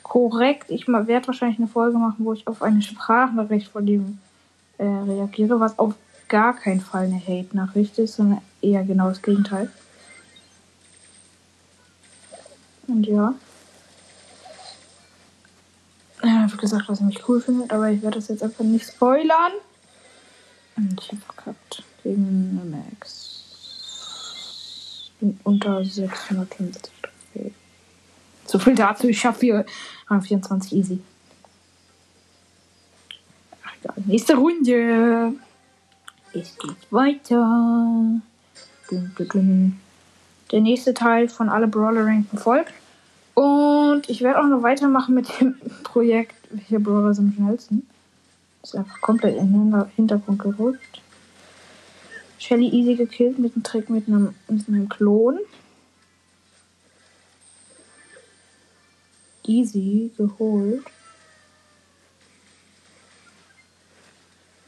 korrekt. 0.08 0.70
Ich 0.70 0.88
werde 0.88 1.28
wahrscheinlich 1.28 1.60
eine 1.60 1.68
Folge 1.68 1.98
machen, 1.98 2.26
wo 2.26 2.34
ich 2.34 2.48
auf 2.48 2.62
eine 2.62 2.82
Sprachnachricht 2.82 3.70
von 3.70 3.88
ihm 3.88 4.20
äh, 4.78 4.86
reagiere, 4.86 5.60
was 5.60 5.78
auf 5.78 5.96
gar 6.28 6.56
keinen 6.56 6.82
Fall 6.82 7.06
eine 7.06 7.20
Hate-Nachricht 7.20 7.98
ist, 8.00 8.16
sondern 8.16 8.42
eher 8.62 8.84
genau 8.84 9.10
das 9.10 9.22
Gegenteil. 9.22 9.72
Und 12.88 13.06
ja. 13.06 13.34
Er 16.22 16.44
hat 16.44 16.58
gesagt, 16.58 16.90
dass 16.90 17.00
er 17.00 17.06
mich 17.06 17.28
cool 17.30 17.42
findet, 17.42 17.72
aber 17.72 17.90
ich 17.90 18.02
werde 18.02 18.16
das 18.16 18.28
jetzt 18.28 18.44
einfach 18.44 18.64
nicht 18.64 18.88
spoilern. 18.88 19.54
Und 20.76 21.00
ich 21.00 21.10
habe 21.10 21.22
verkackt. 21.22 21.84
Gegen 22.04 22.72
Max. 22.72 25.12
Bin 25.20 25.40
unter 25.44 25.84
650 25.84 26.92
Trophäen. 27.02 27.67
So 28.48 28.58
viel 28.60 28.76
dazu. 28.76 29.08
Ich 29.08 29.20
schaffe 29.20 29.42
hier 29.42 29.66
Rang 30.08 30.22
24 30.22 30.74
easy. 30.74 31.00
Ach 33.64 33.74
egal. 33.82 33.96
Nächste 34.06 34.36
Runde. 34.36 35.34
Es 36.34 36.58
geht 36.58 36.92
weiter. 36.92 38.22
Dun, 38.90 39.12
dun, 39.18 39.28
dun. 39.28 39.80
Der 40.52 40.62
nächste 40.62 40.94
Teil 40.94 41.28
von 41.28 41.50
alle 41.50 41.68
Brawler 41.68 42.06
Ranken 42.06 42.38
folgt. 42.38 42.74
Und 43.34 44.10
ich 44.10 44.22
werde 44.22 44.40
auch 44.40 44.48
noch 44.48 44.64
weitermachen 44.64 45.14
mit 45.14 45.28
dem 45.40 45.56
Projekt, 45.84 46.36
welcher 46.50 46.80
Brawler 46.80 47.12
ist 47.12 47.20
am 47.20 47.34
schnellsten. 47.34 47.88
Ist 48.64 48.76
einfach 48.76 49.02
komplett 49.02 49.38
in 49.38 49.52
den 49.52 49.86
Hintergrund 49.96 50.40
gerückt. 50.40 51.02
Shelly 52.40 52.70
easy 52.70 52.96
gekillt 52.96 53.40
mit 53.40 53.56
einem 53.56 53.64
Trick 53.64 53.90
mit 53.90 54.08
einem, 54.08 54.34
mit 54.48 54.68
einem 54.68 54.88
Klon. 54.88 55.40
Easy 59.48 60.12
geholt. 60.18 60.84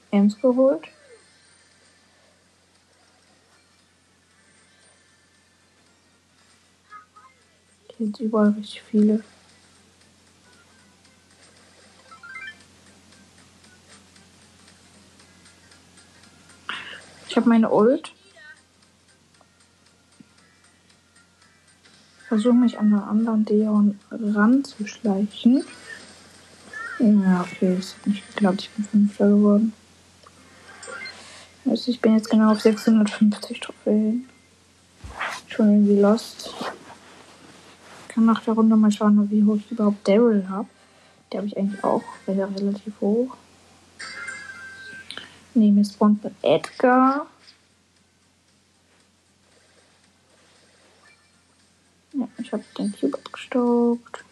Ems 0.10 0.40
geholt. 0.40 0.88
Hier 7.98 8.08
sind 8.08 8.20
überall 8.22 8.52
richtig 8.52 8.82
viele. 8.82 9.24
Ich 17.28 17.36
habe 17.36 17.50
meine 17.50 17.70
Ult. 17.70 18.14
Versuche 22.30 22.54
mich 22.54 22.78
an 22.78 22.94
einen 22.94 23.02
anderen 23.02 23.44
Deon 23.44 24.00
ranzuschleichen. 24.12 25.64
Ja, 27.00 27.42
okay, 27.42 27.76
das 27.76 27.96
hat 27.96 28.06
nicht 28.06 28.28
geklappt. 28.28 28.62
Ich 28.62 28.70
bin 28.70 28.86
Fünfter 28.86 29.30
geworden. 29.30 29.74
Also 31.66 31.92
ich 31.92 32.00
bin 32.00 32.14
jetzt 32.16 32.30
genau 32.30 32.52
auf 32.52 32.62
650 32.62 33.60
Trophäen. 33.60 34.30
Schon 35.48 35.70
irgendwie 35.70 36.00
lost. 36.00 36.54
Ich 38.08 38.14
kann 38.14 38.26
nach 38.26 38.44
der 38.44 38.54
Runde 38.54 38.76
mal 38.76 38.92
schauen, 38.92 39.30
wie 39.32 39.44
hoch 39.44 39.56
ich 39.56 39.72
überhaupt 39.72 40.08
Daryl 40.08 40.48
habe. 40.50 40.68
Der 41.32 41.40
habe 41.40 41.48
ich 41.48 41.58
eigentlich 41.58 41.84
auch 41.84 42.04
relativ 42.28 42.94
hoch. 43.02 43.36
Nee, 45.56 45.72
mir 45.72 45.84
spawnt 45.84 46.24
Edgar. 46.44 47.26
Ich 52.40 52.54
habe 52.54 52.64
den 52.78 52.94
Cube 52.94 53.18
abgestaubt. 53.18 54.24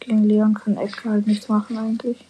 Gegen 0.00 0.24
Leon 0.24 0.54
kann 0.54 0.76
Edgar 0.76 1.14
halt 1.14 1.26
nichts 1.26 1.48
machen 1.48 1.76
eigentlich. 1.76 2.24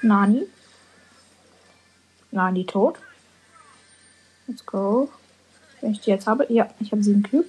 Nani. 0.00 0.46
Nani 2.32 2.66
tot. 2.66 2.98
Let's 4.46 4.66
go. 4.66 5.10
Wenn 5.80 5.92
ich 5.92 6.00
die 6.00 6.10
jetzt 6.10 6.26
habe. 6.26 6.46
Ja, 6.52 6.68
ich 6.80 6.90
habe 6.90 7.02
sieben 7.02 7.22
Cube. 7.22 7.46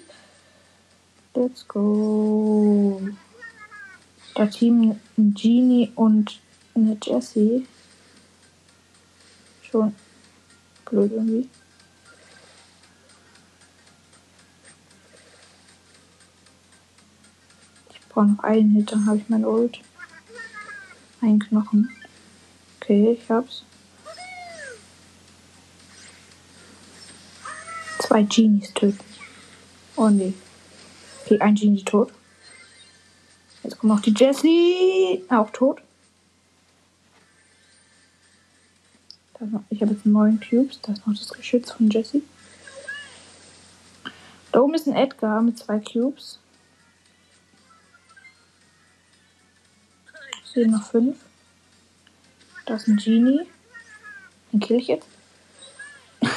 Let's 1.35 1.67
go. 1.67 3.01
Da 4.35 4.45
Team 4.45 4.99
Genie 5.17 5.91
und 5.95 6.39
eine 6.75 6.95
Jessie. 7.01 7.67
Schon 9.63 9.95
blöd 10.85 11.11
irgendwie. 11.11 11.49
Ich 17.89 17.99
brauche 18.09 18.27
noch 18.27 18.43
einen 18.43 18.69
Hit, 18.71 18.91
dann 18.91 19.07
habe 19.07 19.17
ich 19.17 19.27
mein 19.27 19.43
Ult. 19.43 19.79
Ein 21.21 21.39
Knochen. 21.39 21.89
Okay, 22.79 23.17
ich 23.19 23.29
hab's. 23.31 23.63
Zwei 27.97 28.21
Genies 28.21 28.71
töten. 28.75 29.03
Oh 29.95 30.09
nee. 30.09 30.35
Okay, 31.33 31.41
ein 31.41 31.55
Genie 31.55 31.83
tot. 31.83 32.11
Jetzt 33.63 33.79
kommt 33.79 33.91
noch 33.91 34.01
die 34.01 34.13
Jessie. 34.15 35.23
Auch 35.29 35.49
tot. 35.49 35.81
Ich 39.69 39.81
habe 39.81 39.93
jetzt 39.93 40.05
neun 40.05 40.39
Cubes. 40.39 40.79
Da 40.81 40.93
ist 40.93 41.07
noch 41.07 41.17
das 41.17 41.29
Geschütz 41.29 41.71
von 41.71 41.89
Jessie. 41.89 42.23
Da 44.51 44.59
oben 44.59 44.75
ist 44.75 44.87
ein 44.87 44.95
Edgar 44.95 45.41
mit 45.41 45.57
zwei 45.57 45.79
Cubes. 45.79 46.39
Sehe 50.53 50.69
noch 50.69 50.85
fünf. 50.85 51.17
Da 52.67 52.75
ist 52.75 52.87
ein 52.87 52.97
Genie. 52.97 53.47
Den 54.51 54.59
kill 54.59 54.77
ich 54.77 54.87
jetzt. 54.87 55.07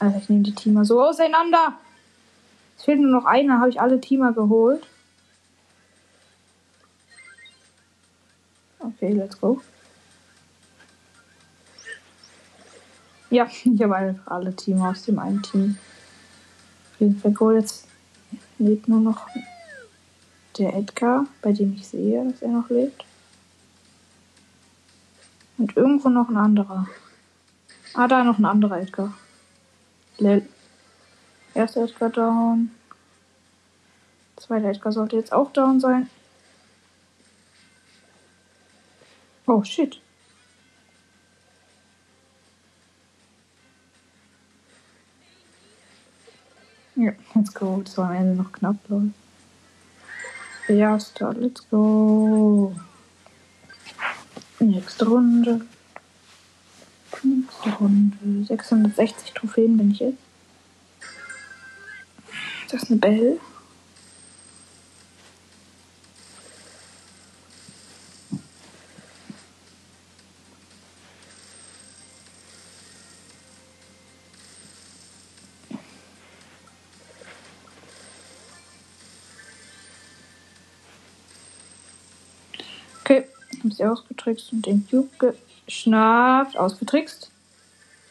Also 0.00 0.18
ich 0.18 0.28
nehme 0.28 0.42
die 0.42 0.52
Teamer 0.52 0.84
so 0.84 1.00
auseinander. 1.00 1.78
Es 2.82 2.86
fehlt 2.86 2.98
nur 2.98 3.12
noch 3.12 3.26
einer, 3.26 3.60
habe 3.60 3.70
ich 3.70 3.80
alle 3.80 4.00
Teamer 4.00 4.32
geholt. 4.32 4.84
Okay, 8.80 9.12
let's 9.12 9.40
go. 9.40 9.62
Ja, 13.30 13.46
ich 13.64 13.80
habe 13.80 13.94
einfach 13.94 14.26
alle 14.26 14.56
Teamer 14.56 14.90
aus 14.90 15.04
dem 15.04 15.20
einen 15.20 15.40
Team. 15.44 15.78
Fall 17.20 17.30
go 17.30 17.52
jetzt 17.52 17.86
lebt 18.58 18.88
nur 18.88 18.98
noch 18.98 19.28
der 20.58 20.74
Edgar, 20.74 21.26
bei 21.40 21.52
dem 21.52 21.74
ich 21.74 21.86
sehe, 21.86 22.28
dass 22.28 22.42
er 22.42 22.48
noch 22.48 22.68
lebt. 22.68 23.04
Und 25.56 25.76
irgendwo 25.76 26.08
noch 26.08 26.28
ein 26.28 26.36
anderer. 26.36 26.88
Ah, 27.94 28.08
da 28.08 28.24
noch 28.24 28.40
ein 28.40 28.44
anderer 28.44 28.80
Edgar. 28.80 29.14
Lel. 30.18 30.48
Erster 31.54 31.84
Edgar 31.84 32.10
down. 32.10 32.70
Zweiter 34.36 34.70
Edgar 34.70 34.92
sollte 34.92 35.16
jetzt 35.16 35.32
auch 35.32 35.52
down 35.52 35.80
sein. 35.80 36.08
Oh 39.46 39.62
shit. 39.62 40.00
Ja, 46.94 47.12
let's 47.34 47.52
go. 47.52 47.82
Das 47.84 47.98
war 47.98 48.10
am 48.10 48.16
Ende 48.16 48.42
noch 48.42 48.52
knapp, 48.52 48.76
lol. 48.88 49.12
Erster, 50.68 51.34
let's 51.34 51.68
go. 51.68 52.74
Nächste 54.60 55.06
Runde. 55.06 55.62
Nächste 57.22 57.70
Runde. 57.78 58.44
660 58.46 59.32
Trophäen 59.32 59.76
bin 59.76 59.90
ich 59.90 59.98
jetzt. 60.00 60.31
Das 62.72 62.84
ist 62.84 62.90
eine 62.90 63.00
Belle. 63.00 63.38
Okay, 83.00 83.26
hab 83.62 83.72
sie 83.74 83.84
ausgetrickst 83.84 84.50
und 84.54 84.64
den 84.64 84.88
Cube 84.88 85.36
geschnappt. 85.66 86.56
Ausgetrickst. 86.56 87.30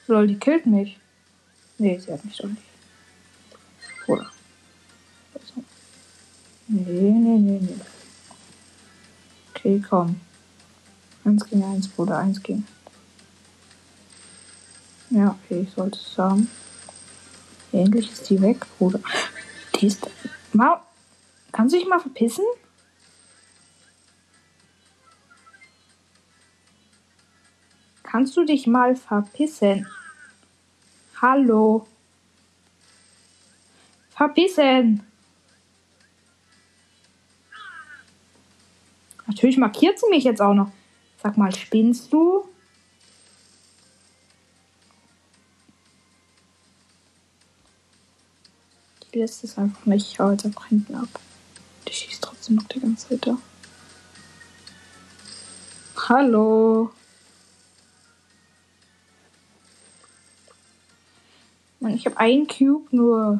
Lol, 0.05 0.27
die 0.27 0.37
killt 0.37 0.67
mich. 0.67 0.99
Nee, 1.79 1.97
sie 1.97 2.13
hat 2.13 2.23
mich 2.23 2.37
doch 2.37 2.49
nicht. 2.49 2.61
Oder? 4.05 4.29
Nee, 6.73 7.11
nee, 7.11 7.37
nee, 7.37 7.59
nee. 7.59 7.81
Okay, 9.49 9.83
komm. 9.89 10.21
Eins 11.25 11.45
gegen 11.45 11.65
eins, 11.65 11.89
Bruder, 11.89 12.17
eins 12.17 12.41
gegen. 12.41 12.65
Ja, 15.09 15.37
okay, 15.43 15.63
ich 15.67 15.71
sollte 15.73 15.99
es 15.99 16.13
sagen. 16.13 16.49
Endlich 17.73 18.09
ist 18.09 18.29
die 18.29 18.41
weg, 18.41 18.65
Bruder. 18.77 19.01
Die 19.75 19.87
ist. 19.87 20.09
Mal. 20.53 20.79
Kannst 21.51 21.75
du 21.75 21.79
dich 21.79 21.89
mal 21.89 21.99
verpissen? 21.99 22.45
Kannst 28.03 28.37
du 28.37 28.45
dich 28.45 28.65
mal 28.65 28.95
verpissen? 28.95 29.87
Hallo. 31.21 31.85
Verpissen. 34.11 35.10
Natürlich 39.31 39.57
markiert 39.57 39.97
sie 39.97 40.09
mich 40.09 40.25
jetzt 40.25 40.41
auch 40.41 40.53
noch. 40.53 40.69
Sag 41.23 41.37
mal, 41.37 41.55
spinnst 41.55 42.11
du? 42.11 42.43
Die 49.13 49.19
lässt 49.19 49.45
es 49.45 49.57
einfach 49.57 49.85
nicht. 49.85 50.11
Ich 50.11 50.19
hau 50.19 50.31
jetzt 50.31 50.45
einfach 50.45 50.65
hinten 50.65 50.95
ab. 50.95 51.07
Die 51.87 51.93
schießt 51.93 52.21
trotzdem 52.21 52.57
noch 52.57 52.65
die 52.65 52.81
ganze 52.81 53.07
Zeit 53.07 53.25
da. 53.25 53.37
Hallo. 56.09 56.91
Ich 61.87 62.05
habe 62.05 62.17
einen 62.17 62.47
Cube 62.47 62.93
nur. 62.93 63.39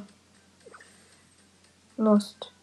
Lost. 1.98 2.54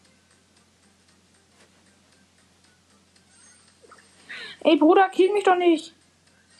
Ey, 4.60 4.76
Bruder, 4.76 5.08
kill 5.08 5.32
mich 5.32 5.44
doch 5.44 5.56
nicht. 5.56 5.94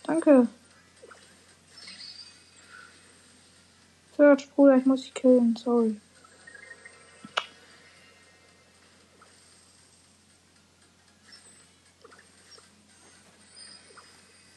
Danke. 0.05 0.49
Search, 4.17 4.51
Bruder, 4.51 4.77
ich 4.77 4.87
muss 4.87 5.03
dich 5.03 5.15
killen. 5.15 5.55
Sorry. 5.57 6.01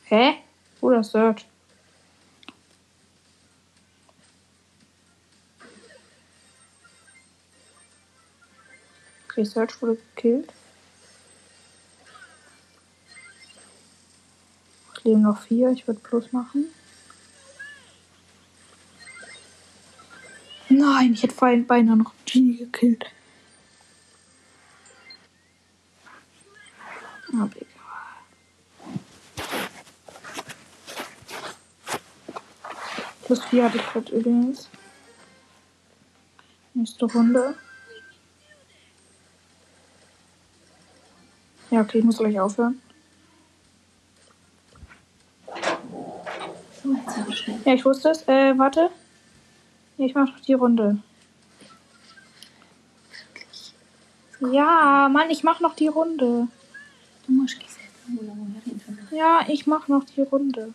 Hä? 0.06 0.38
Bruder, 0.80 1.04
Search. 1.04 1.46
Okay, 9.30 9.46
Search 9.46 9.82
wurde 9.82 9.98
gekillt. 10.16 10.52
Leben 15.04 15.22
noch 15.22 15.41
vier. 15.41 15.72
Ich 15.72 15.88
würde 15.88 15.99
Plus 15.99 16.32
machen. 16.32 16.66
Nein, 20.70 21.14
ich 21.14 21.24
hätte 21.24 21.36
vorhin 21.36 21.68
beinahe 21.68 21.97
noch 21.97 22.14
Genie 22.26 22.58
gekillt. 22.58 23.06
Aber 27.34 27.49
egal. 27.56 27.72
Plus 33.26 33.43
4 33.45 33.64
hatte 33.66 33.78
ich 33.78 33.84
gerade 33.84 34.12
übrigens. 34.12 34.70
Nächste 36.74 37.06
Runde. 37.06 37.58
Ja, 41.70 41.82
okay, 41.82 41.99
ich 41.99 42.04
muss 42.04 42.18
gleich 42.18 42.39
aufhören. 42.39 42.82
So, 46.84 46.93
jetzt 46.93 47.18
aber 47.18 47.32
schnell. 47.34 47.51
Ja, 47.66 47.74
ich 47.74 47.86
wusste 47.86 48.09
es. 48.09 48.28
Äh, 48.28 48.57
warte. 48.57 48.89
Ich 49.97 50.16
mach 50.16 50.28
noch 50.28 50.39
die 50.39 50.53
Runde. 50.53 50.97
Ja, 54.51 55.07
Mann, 55.12 55.30
ich 55.30 55.43
mach 55.43 55.59
noch 55.59 55.76
die 55.76 55.88
Runde. 55.88 56.47
Du 57.28 57.32
musst 57.32 57.57
reden. 57.59 59.07
Ja, 59.12 59.41
ich 59.47 59.68
mach 59.68 59.88
noch 59.88 60.03
die 60.03 60.22
Runde. 60.22 60.74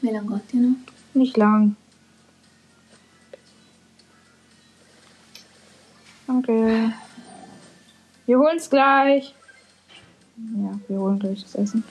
Wie 0.00 0.10
lange 0.10 0.36
geht 0.36 0.52
die 0.52 0.56
noch? 0.58 0.76
Nicht 1.14 1.36
lang. 1.36 1.76
Danke. 6.26 6.92
Wir 8.26 8.38
holen's 8.38 8.70
gleich. 8.70 9.34
Ja, 10.36 10.78
wir 10.88 10.98
holen 10.98 11.18
gleich 11.18 11.42
das 11.42 11.54
Essen. 11.54 11.82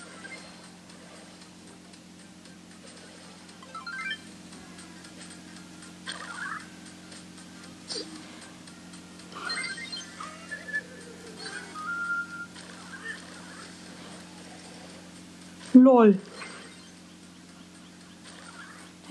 LOL. 15.76 16.18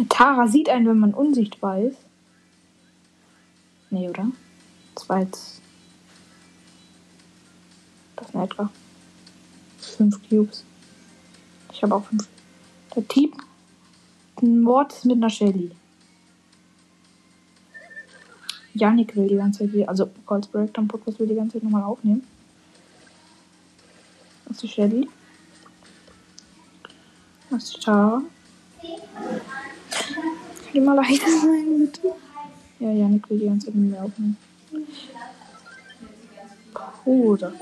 Tara 0.09 0.49
sieht 0.49 0.69
einen, 0.69 0.87
wenn 0.87 0.99
man 0.99 1.15
unsichtbar 1.15 1.81
ist. 1.81 1.99
Nee, 3.91 4.09
oder? 4.09 4.27
Das 4.95 5.09
war 5.09 5.21
jetzt. 5.21 5.61
Das 8.17 8.29
sind 8.29 8.41
etwa. 8.41 8.71
Fünf 9.79 10.29
Cubes. 10.29 10.65
Ich 11.73 11.83
habe 11.83 11.95
auch 11.95 12.05
fünf. 12.05 12.27
Der 12.97 13.07
Typ. 13.07 13.35
Ein 14.43 14.63
Mord 14.63 15.05
mit 15.05 15.17
einer 15.17 15.31
Shelly. 15.31 15.71
Janik 18.75 19.15
will 19.15 19.29
die 19.29 19.37
ganze 19.37 19.71
Zeit, 19.71 19.89
also 19.89 20.11
Calls 20.27 20.49
Breakdown 20.49 20.89
Podcast 20.89 21.21
will 21.21 21.29
die 21.29 21.37
ganze 21.37 21.55
Zeit 21.55 21.63
nochmal 21.63 21.85
aufnehmen. 21.85 22.27
Das 24.45 24.57
ist 24.57 24.63
die 24.65 24.69
Shelly. 24.69 25.09
Das 27.55 27.63
ist 27.63 27.83
Tara. 27.85 28.21
Kann 28.81 29.41
die 30.73 30.81
mal 30.81 30.97
leise 30.97 31.21
sein, 31.21 31.79
bitte? 31.79 32.13
Ja, 32.81 32.91
Janik 32.91 33.31
will 33.31 33.39
die 33.39 33.47
ganze 33.47 33.67
Zeit 33.67 33.77
mir 33.77 34.03
aufnehmen. 34.03 34.37
Bruder. 37.05 37.53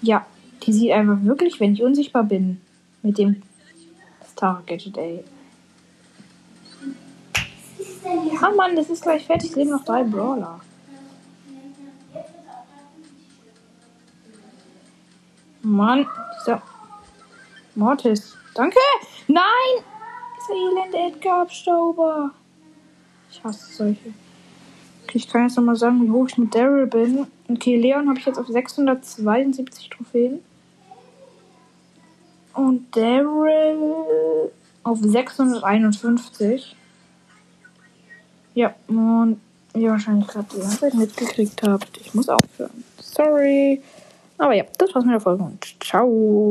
Ja, 0.00 0.24
die 0.62 0.72
sieht 0.72 0.92
einfach 0.92 1.22
wirklich, 1.22 1.60
wenn 1.60 1.74
ich 1.74 1.82
unsichtbar 1.82 2.24
bin, 2.24 2.62
mit 3.02 3.18
dem 3.18 3.42
Star 4.26 4.62
Gadget, 4.64 4.96
ey. 4.96 5.24
Ah 8.40 8.50
Mann, 8.56 8.76
das 8.76 8.88
ist 8.88 9.02
gleich 9.02 9.26
fertig. 9.26 9.54
Leben 9.56 9.70
noch 9.70 9.84
drei 9.84 10.04
Brawler. 10.04 10.60
Mann, 15.62 16.06
dieser 16.40 16.62
Mortis. 17.74 18.36
Danke! 18.54 18.78
Nein! 19.28 19.42
Dieser 20.40 20.54
elende 20.54 20.98
Edgar-Abstauber. 20.98 22.30
Ich 23.30 23.42
hasse 23.44 23.72
solche. 23.72 24.12
Okay, 25.04 25.18
ich 25.18 25.28
kann 25.28 25.44
jetzt 25.44 25.56
nochmal 25.56 25.76
sagen, 25.76 26.04
wie 26.04 26.10
hoch 26.10 26.28
ich 26.28 26.38
mit 26.38 26.54
Daryl 26.54 26.86
bin. 26.86 27.26
Okay, 27.48 27.76
Leon 27.76 28.08
habe 28.08 28.18
ich 28.18 28.26
jetzt 28.26 28.38
auf 28.38 28.46
672 28.46 29.90
Trophäen. 29.90 30.40
Und 32.54 32.94
Daryl 32.94 34.50
auf 34.82 34.98
651. 35.00 36.76
Ja, 38.54 38.74
und 38.88 39.40
wie 39.72 39.84
ihr 39.84 39.90
wahrscheinlich 39.90 40.26
gerade 40.26 40.48
die 40.52 40.60
ganze 40.60 40.80
Zeit 40.80 40.94
mitgekriegt 40.94 41.62
habt, 41.62 41.96
ich 41.98 42.14
muss 42.14 42.28
aufhören. 42.28 42.84
Sorry. 43.00 43.80
Aber 44.42 44.54
ja, 44.54 44.64
das 44.76 44.92
war's 44.92 45.04
mit 45.04 45.12
der 45.12 45.20
Folge 45.20 45.44
und 45.44 45.64
ciao. 45.80 46.50